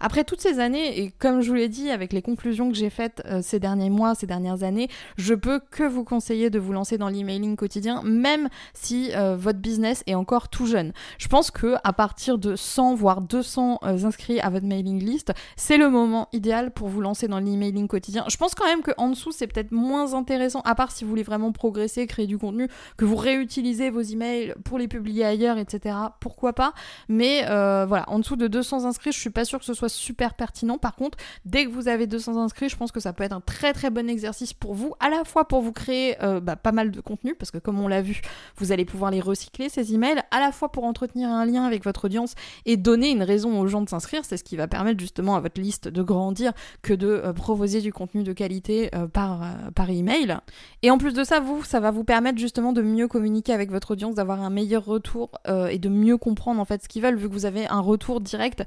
Après 0.00 0.24
toutes 0.24 0.40
ces 0.40 0.58
années, 0.60 1.00
et 1.00 1.10
comme 1.10 1.40
je 1.40 1.48
vous 1.48 1.54
l'ai 1.54 1.68
dit, 1.68 1.90
avec 1.90 2.12
les 2.12 2.22
conclusions 2.22 2.70
que 2.70 2.76
j'ai 2.76 2.90
faites 2.90 3.22
euh, 3.26 3.40
ces 3.42 3.60
derniers 3.60 3.90
mois, 3.90 4.14
ces 4.14 4.26
dernières 4.26 4.62
années, 4.62 4.88
je 5.16 5.34
peux 5.34 5.60
que 5.70 5.82
vous 5.84 6.04
conseiller 6.04 6.50
de 6.50 6.58
vous 6.58 6.72
lancer 6.72 6.98
dans 6.98 7.08
l'emailing 7.08 7.56
quotidien, 7.56 8.02
même 8.04 8.48
si 8.72 9.10
euh, 9.14 9.36
votre 9.36 9.58
business 9.58 10.02
est 10.06 10.14
encore 10.14 10.48
tout 10.48 10.66
jeune. 10.66 10.92
Je 11.18 11.28
pense 11.28 11.50
que 11.50 11.76
à 11.84 11.92
partir 11.92 12.38
de 12.38 12.56
100 12.56 12.94
voire 12.94 13.20
200 13.20 13.80
euh, 13.82 14.04
inscrits 14.04 14.40
à 14.40 14.50
votre 14.50 14.66
mailing 14.66 15.02
list, 15.02 15.32
c'est 15.56 15.76
le 15.76 15.90
moment 15.90 16.28
idéal 16.32 16.70
pour 16.70 16.88
vous 16.88 17.00
lancer 17.00 17.28
dans 17.28 17.38
l'emailing 17.38 17.88
quotidien. 17.88 18.24
Je 18.28 18.36
pense 18.36 18.54
quand 18.54 18.66
même 18.66 18.82
qu'en 18.82 19.10
dessous, 19.10 19.32
c'est 19.32 19.46
peut-être 19.46 19.72
moins 19.72 20.14
intéressant, 20.14 20.60
à 20.64 20.74
part 20.74 20.92
si 20.92 21.04
vous 21.04 21.10
voulez 21.10 21.22
vraiment 21.22 21.52
progresser, 21.52 22.06
créer 22.06 22.26
du 22.26 22.38
contenu, 22.38 22.68
que 22.96 23.04
vous 23.04 23.16
réutilisez 23.16 23.90
vos 23.90 24.00
emails 24.00 24.54
pour 24.64 24.78
les 24.78 24.88
publier 24.88 25.24
ailleurs, 25.24 25.58
etc. 25.58 25.96
Pourquoi 26.20 26.52
pas? 26.52 26.72
Mais 27.08 27.44
voilà, 27.44 28.04
en 28.08 28.18
dessous 28.18 28.36
de 28.36 28.46
200 28.46 28.84
inscrits, 28.84 29.12
je 29.12 29.18
suis 29.18 29.30
pas 29.30 29.44
sûre 29.44 29.58
que 29.58 29.64
ce 29.64 29.73
soit 29.74 29.88
super 29.88 30.34
pertinent. 30.34 30.78
Par 30.78 30.96
contre, 30.96 31.18
dès 31.44 31.66
que 31.66 31.70
vous 31.70 31.88
avez 31.88 32.06
200 32.06 32.36
inscrits, 32.42 32.68
je 32.68 32.76
pense 32.76 32.92
que 32.92 33.00
ça 33.00 33.12
peut 33.12 33.24
être 33.24 33.32
un 33.32 33.40
très 33.40 33.72
très 33.72 33.90
bon 33.90 34.08
exercice 34.08 34.52
pour 34.52 34.74
vous, 34.74 34.94
à 35.00 35.10
la 35.10 35.24
fois 35.24 35.46
pour 35.46 35.60
vous 35.60 35.72
créer 35.72 36.22
euh, 36.22 36.40
bah, 36.40 36.56
pas 36.56 36.72
mal 36.72 36.90
de 36.90 37.00
contenu, 37.00 37.34
parce 37.34 37.50
que 37.50 37.58
comme 37.58 37.80
on 37.80 37.88
l'a 37.88 38.02
vu, 38.02 38.22
vous 38.56 38.72
allez 38.72 38.84
pouvoir 38.84 39.10
les 39.10 39.20
recycler, 39.20 39.68
ces 39.68 39.94
emails, 39.94 40.22
à 40.30 40.40
la 40.40 40.52
fois 40.52 40.70
pour 40.70 40.84
entretenir 40.84 41.28
un 41.28 41.44
lien 41.44 41.64
avec 41.64 41.84
votre 41.84 42.06
audience 42.06 42.34
et 42.66 42.76
donner 42.76 43.10
une 43.10 43.22
raison 43.22 43.60
aux 43.60 43.66
gens 43.66 43.82
de 43.82 43.88
s'inscrire. 43.88 44.24
C'est 44.24 44.36
ce 44.36 44.44
qui 44.44 44.56
va 44.56 44.68
permettre 44.68 45.00
justement 45.00 45.36
à 45.36 45.40
votre 45.40 45.60
liste 45.60 45.88
de 45.88 46.02
grandir 46.02 46.52
que 46.82 46.94
de 46.94 47.08
euh, 47.08 47.32
proposer 47.32 47.80
du 47.80 47.92
contenu 47.92 48.22
de 48.22 48.32
qualité 48.32 48.90
euh, 48.94 49.06
par, 49.06 49.42
par 49.74 49.90
email. 49.90 50.38
Et 50.82 50.90
en 50.90 50.98
plus 50.98 51.14
de 51.14 51.24
ça, 51.24 51.40
vous, 51.40 51.64
ça 51.64 51.80
va 51.80 51.90
vous 51.90 52.04
permettre 52.04 52.38
justement 52.38 52.72
de 52.72 52.82
mieux 52.82 53.08
communiquer 53.08 53.52
avec 53.52 53.70
votre 53.70 53.92
audience, 53.92 54.14
d'avoir 54.14 54.42
un 54.42 54.50
meilleur 54.50 54.84
retour 54.84 55.30
et 55.70 55.78
de 55.78 55.88
mieux 55.88 56.16
comprendre 56.16 56.60
en 56.60 56.64
fait 56.64 56.82
ce 56.82 56.88
qu'ils 56.88 57.02
veulent, 57.02 57.16
vu 57.16 57.28
que 57.28 57.32
vous 57.32 57.46
avez 57.46 57.66
un 57.68 57.80
retour 57.80 58.20
direct 58.20 58.64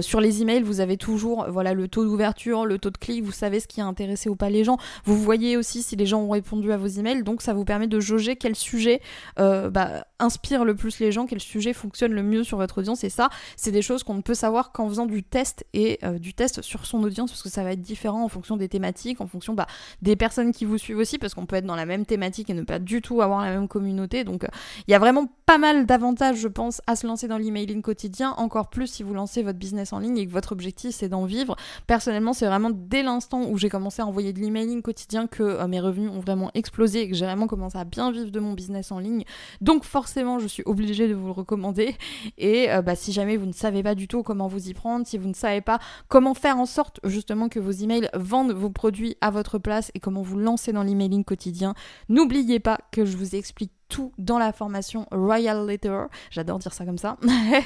sur 0.00 0.20
les 0.20 0.39
vous 0.62 0.80
avez 0.80 0.96
toujours 0.96 1.46
voilà 1.48 1.74
le 1.74 1.88
taux 1.88 2.04
d'ouverture, 2.04 2.66
le 2.66 2.78
taux 2.78 2.90
de 2.90 2.98
clic, 2.98 3.22
vous 3.24 3.32
savez 3.32 3.60
ce 3.60 3.66
qui 3.66 3.80
a 3.80 3.86
intéressé 3.86 4.28
ou 4.28 4.36
pas 4.36 4.50
les 4.50 4.64
gens. 4.64 4.78
Vous 5.04 5.16
voyez 5.16 5.56
aussi 5.56 5.82
si 5.82 5.96
les 5.96 6.06
gens 6.06 6.20
ont 6.20 6.30
répondu 6.30 6.72
à 6.72 6.76
vos 6.76 6.86
emails, 6.86 7.22
donc 7.22 7.42
ça 7.42 7.52
vous 7.52 7.64
permet 7.64 7.86
de 7.86 8.00
jauger 8.00 8.36
quel 8.36 8.56
sujet 8.56 9.00
euh, 9.38 9.70
bah, 9.70 10.04
inspire 10.20 10.64
le 10.64 10.74
plus 10.74 11.00
les 11.00 11.12
gens, 11.12 11.26
quel 11.26 11.40
sujet 11.40 11.72
fonctionne 11.72 12.12
le 12.12 12.22
mieux 12.22 12.44
sur 12.44 12.58
votre 12.58 12.78
audience. 12.78 13.04
Et 13.04 13.10
ça, 13.10 13.28
c'est 13.56 13.72
des 13.72 13.82
choses 13.82 14.02
qu'on 14.02 14.14
ne 14.14 14.22
peut 14.22 14.34
savoir 14.34 14.72
qu'en 14.72 14.88
faisant 14.88 15.06
du 15.06 15.22
test 15.22 15.64
et 15.72 15.98
euh, 16.04 16.18
du 16.18 16.34
test 16.34 16.62
sur 16.62 16.86
son 16.86 17.02
audience, 17.02 17.30
parce 17.30 17.42
que 17.42 17.48
ça 17.48 17.64
va 17.64 17.72
être 17.72 17.82
différent 17.82 18.24
en 18.24 18.28
fonction 18.28 18.56
des 18.56 18.68
thématiques, 18.68 19.20
en 19.20 19.26
fonction 19.26 19.54
bah, 19.54 19.66
des 20.02 20.16
personnes 20.16 20.52
qui 20.52 20.64
vous 20.64 20.78
suivent 20.78 20.98
aussi, 20.98 21.18
parce 21.18 21.34
qu'on 21.34 21.46
peut 21.46 21.56
être 21.56 21.66
dans 21.66 21.76
la 21.76 21.86
même 21.86 22.06
thématique 22.06 22.50
et 22.50 22.54
ne 22.54 22.62
pas 22.62 22.78
du 22.78 23.02
tout 23.02 23.22
avoir 23.22 23.42
la 23.42 23.50
même 23.50 23.68
communauté. 23.68 24.24
Donc 24.24 24.46
il 24.86 24.90
y 24.90 24.94
a 24.94 24.98
vraiment 24.98 25.26
pas 25.46 25.58
mal 25.58 25.86
d'avantages, 25.86 26.38
je 26.38 26.48
pense, 26.48 26.80
à 26.86 26.96
se 26.96 27.06
lancer 27.06 27.28
dans 27.28 27.38
l'emailing 27.38 27.82
quotidien, 27.82 28.34
encore 28.36 28.70
plus 28.70 28.86
si 28.86 29.02
vous 29.02 29.14
lancez 29.14 29.42
votre 29.42 29.58
business 29.58 29.92
en 29.92 29.98
ligne 29.98 30.18
et 30.18 30.26
que 30.26 30.32
votre 30.32 30.52
objectif 30.52 30.94
c'est 30.94 31.08
d'en 31.08 31.24
vivre. 31.24 31.56
Personnellement, 31.86 32.32
c'est 32.32 32.46
vraiment 32.46 32.70
dès 32.72 33.02
l'instant 33.02 33.42
où 33.48 33.58
j'ai 33.58 33.68
commencé 33.68 34.02
à 34.02 34.06
envoyer 34.06 34.32
de 34.32 34.40
l'emailing 34.40 34.82
quotidien 34.82 35.26
que 35.26 35.42
euh, 35.42 35.66
mes 35.66 35.80
revenus 35.80 36.10
ont 36.10 36.20
vraiment 36.20 36.50
explosé 36.54 37.02
et 37.02 37.08
que 37.08 37.14
j'ai 37.16 37.24
vraiment 37.24 37.46
commencé 37.46 37.78
à 37.78 37.84
bien 37.84 38.10
vivre 38.12 38.30
de 38.30 38.40
mon 38.40 38.52
business 38.52 38.92
en 38.92 38.98
ligne. 38.98 39.24
Donc 39.60 39.84
forcément, 39.84 40.09
je 40.14 40.46
suis 40.46 40.62
obligée 40.66 41.08
de 41.08 41.14
vous 41.14 41.26
le 41.26 41.32
recommander. 41.32 41.96
Et 42.38 42.70
euh, 42.70 42.82
bah, 42.82 42.94
si 42.94 43.12
jamais 43.12 43.36
vous 43.36 43.46
ne 43.46 43.52
savez 43.52 43.82
pas 43.82 43.94
du 43.94 44.08
tout 44.08 44.22
comment 44.22 44.48
vous 44.48 44.68
y 44.68 44.74
prendre, 44.74 45.06
si 45.06 45.18
vous 45.18 45.28
ne 45.28 45.34
savez 45.34 45.60
pas 45.60 45.78
comment 46.08 46.34
faire 46.34 46.58
en 46.58 46.66
sorte 46.66 47.00
justement 47.04 47.48
que 47.48 47.60
vos 47.60 47.70
emails 47.70 48.08
vendent 48.14 48.52
vos 48.52 48.70
produits 48.70 49.16
à 49.20 49.30
votre 49.30 49.58
place 49.58 49.90
et 49.94 50.00
comment 50.00 50.22
vous 50.22 50.38
lancer 50.38 50.72
dans 50.72 50.82
l'emailing 50.82 51.24
quotidien, 51.24 51.74
n'oubliez 52.08 52.60
pas 52.60 52.78
que 52.92 53.04
je 53.04 53.16
vous 53.16 53.34
explique 53.34 53.72
tout 53.88 54.12
dans 54.18 54.38
la 54.38 54.52
formation 54.52 55.06
Royal 55.10 55.66
Letter, 55.66 56.04
j'adore 56.30 56.58
dire 56.58 56.72
ça 56.72 56.84
comme 56.84 56.98
ça, 56.98 57.16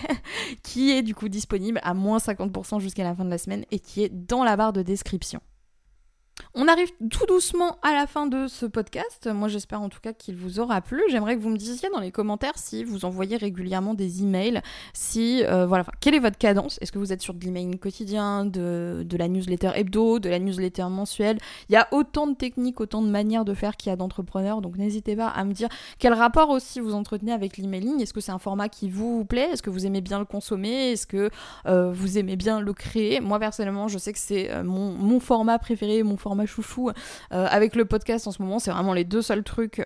qui 0.62 0.90
est 0.90 1.02
du 1.02 1.14
coup 1.14 1.28
disponible 1.28 1.80
à 1.82 1.92
moins 1.92 2.18
50% 2.18 2.80
jusqu'à 2.80 3.04
la 3.04 3.14
fin 3.14 3.24
de 3.24 3.30
la 3.30 3.38
semaine 3.38 3.64
et 3.70 3.78
qui 3.78 4.02
est 4.02 4.08
dans 4.08 4.42
la 4.42 4.56
barre 4.56 4.72
de 4.72 4.82
description. 4.82 5.40
On 6.56 6.68
arrive 6.68 6.90
tout 7.10 7.26
doucement 7.26 7.78
à 7.82 7.92
la 7.92 8.06
fin 8.06 8.26
de 8.26 8.46
ce 8.46 8.64
podcast. 8.66 9.28
Moi, 9.32 9.48
j'espère 9.48 9.82
en 9.82 9.88
tout 9.88 9.98
cas 10.00 10.12
qu'il 10.12 10.36
vous 10.36 10.60
aura 10.60 10.80
plu. 10.80 11.02
J'aimerais 11.10 11.36
que 11.36 11.40
vous 11.40 11.50
me 11.50 11.56
disiez 11.56 11.88
dans 11.90 11.98
les 11.98 12.12
commentaires 12.12 12.56
si 12.56 12.84
vous 12.84 13.04
envoyez 13.04 13.36
régulièrement 13.36 13.94
des 13.94 14.22
emails, 14.22 14.60
si 14.92 15.42
euh, 15.44 15.66
voilà, 15.66 15.84
quelle 16.00 16.14
est 16.14 16.20
votre 16.20 16.38
cadence? 16.38 16.78
Est-ce 16.80 16.92
que 16.92 16.98
vous 16.98 17.12
êtes 17.12 17.22
sur 17.22 17.34
de 17.34 17.44
l'email 17.44 17.76
quotidien, 17.78 18.44
de, 18.44 19.04
la 19.18 19.28
newsletter 19.28 19.72
hebdo, 19.74 20.20
de 20.20 20.28
la 20.28 20.38
newsletter 20.38 20.84
mensuelle? 20.90 21.38
Il 21.68 21.72
y 21.72 21.76
a 21.76 21.88
autant 21.90 22.28
de 22.28 22.34
techniques, 22.34 22.80
autant 22.80 23.02
de 23.02 23.08
manières 23.08 23.44
de 23.44 23.54
faire 23.54 23.76
qu'il 23.76 23.90
y 23.90 23.92
a 23.92 23.96
d'entrepreneurs. 23.96 24.60
Donc, 24.60 24.76
n'hésitez 24.76 25.16
pas 25.16 25.28
à 25.28 25.44
me 25.44 25.52
dire 25.52 25.68
quel 25.98 26.12
rapport 26.12 26.50
aussi 26.50 26.78
vous 26.78 26.94
entretenez 26.94 27.32
avec 27.32 27.56
l'emailing. 27.56 28.00
Est-ce 28.00 28.12
que 28.12 28.20
c'est 28.20 28.32
un 28.32 28.38
format 28.38 28.68
qui 28.68 28.88
vous 28.88 29.24
plaît? 29.24 29.50
Est-ce 29.52 29.62
que 29.62 29.70
vous 29.70 29.86
aimez 29.86 30.00
bien 30.00 30.20
le 30.20 30.24
consommer? 30.24 30.92
Est-ce 30.92 31.06
que 31.06 31.30
euh, 31.66 31.90
vous 31.92 32.16
aimez 32.16 32.36
bien 32.36 32.60
le 32.60 32.72
créer? 32.72 33.20
Moi, 33.20 33.40
personnellement, 33.40 33.88
je 33.88 33.98
sais 33.98 34.12
que 34.12 34.20
c'est 34.20 34.52
euh, 34.52 34.62
mon, 34.62 34.92
mon 34.92 35.18
format 35.18 35.58
préféré, 35.58 36.02
mon 36.04 36.16
format 36.24 36.46
chouchou 36.46 36.90
avec 37.30 37.76
le 37.76 37.84
podcast 37.84 38.26
en 38.26 38.32
ce 38.32 38.40
moment. 38.40 38.58
C'est 38.58 38.70
vraiment 38.70 38.94
les 38.94 39.04
deux 39.04 39.20
seuls 39.20 39.44
trucs 39.44 39.84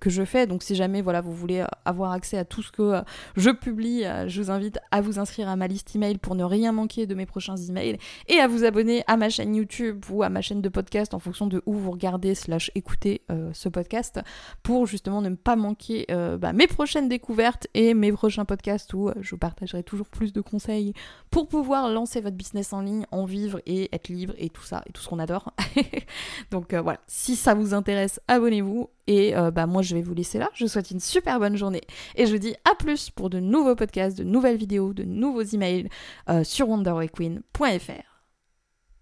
que 0.00 0.10
je 0.10 0.24
fais. 0.24 0.46
Donc 0.46 0.62
si 0.62 0.74
jamais 0.74 1.02
voilà, 1.02 1.20
vous 1.20 1.34
voulez 1.34 1.62
avoir 1.84 2.12
accès 2.12 2.38
à 2.38 2.46
tout 2.46 2.62
ce 2.62 2.72
que 2.72 3.02
je 3.36 3.50
publie, 3.50 4.04
je 4.26 4.40
vous 4.40 4.50
invite 4.50 4.78
à 4.90 5.02
vous 5.02 5.18
inscrire 5.18 5.48
à 5.48 5.56
ma 5.56 5.66
liste 5.66 5.94
email 5.94 6.16
pour 6.16 6.34
ne 6.34 6.44
rien 6.44 6.72
manquer 6.72 7.06
de 7.06 7.14
mes 7.14 7.26
prochains 7.26 7.56
emails 7.56 7.98
et 8.28 8.38
à 8.38 8.48
vous 8.48 8.64
abonner 8.64 9.04
à 9.06 9.18
ma 9.18 9.28
chaîne 9.28 9.54
YouTube 9.54 10.02
ou 10.10 10.22
à 10.22 10.30
ma 10.30 10.40
chaîne 10.40 10.62
de 10.62 10.68
podcast 10.70 11.12
en 11.12 11.18
fonction 11.18 11.46
de 11.46 11.62
où 11.66 11.74
vous 11.74 11.90
regardez 11.90 12.34
slash 12.34 12.70
écoutez 12.74 13.22
ce 13.52 13.68
podcast 13.68 14.20
pour 14.62 14.86
justement 14.86 15.20
ne 15.20 15.34
pas 15.34 15.56
manquer 15.56 16.06
bah, 16.08 16.54
mes 16.54 16.66
prochaines 16.66 17.08
découvertes 17.08 17.66
et 17.74 17.92
mes 17.92 18.12
prochains 18.12 18.46
podcasts 18.46 18.94
où 18.94 19.10
je 19.20 19.30
vous 19.30 19.38
partagerai 19.38 19.82
toujours 19.82 20.08
plus 20.08 20.32
de 20.32 20.40
conseils 20.40 20.94
pour 21.30 21.48
pouvoir 21.48 21.88
lancer 21.88 22.20
votre 22.20 22.36
business 22.36 22.72
en 22.72 22.80
ligne, 22.80 23.06
en 23.10 23.24
vivre 23.24 23.60
et 23.66 23.88
être 23.94 24.08
libre 24.08 24.34
et 24.38 24.48
tout 24.48 24.62
ça 24.62 24.82
et 24.86 24.92
tout 24.92 25.02
ce 25.02 25.08
qu'on 25.08 25.18
adore. 25.18 25.52
Donc 26.50 26.72
euh, 26.72 26.80
voilà, 26.80 27.00
si 27.06 27.36
ça 27.36 27.54
vous 27.54 27.74
intéresse, 27.74 28.20
abonnez-vous 28.28 28.90
et 29.06 29.36
euh, 29.36 29.50
bah 29.50 29.66
moi 29.66 29.82
je 29.82 29.94
vais 29.94 30.02
vous 30.02 30.14
laisser 30.14 30.38
là. 30.38 30.50
Je 30.54 30.64
vous 30.64 30.68
souhaite 30.68 30.90
une 30.90 31.00
super 31.00 31.38
bonne 31.38 31.56
journée 31.56 31.82
et 32.16 32.26
je 32.26 32.32
vous 32.32 32.38
dis 32.38 32.54
à 32.70 32.74
plus 32.74 33.10
pour 33.10 33.30
de 33.30 33.40
nouveaux 33.40 33.74
podcasts, 33.74 34.16
de 34.18 34.24
nouvelles 34.24 34.56
vidéos, 34.56 34.92
de 34.92 35.04
nouveaux 35.04 35.42
emails 35.42 35.88
euh, 36.28 36.44
sur 36.44 36.68
wonderwayqueen.fr. 36.68 38.13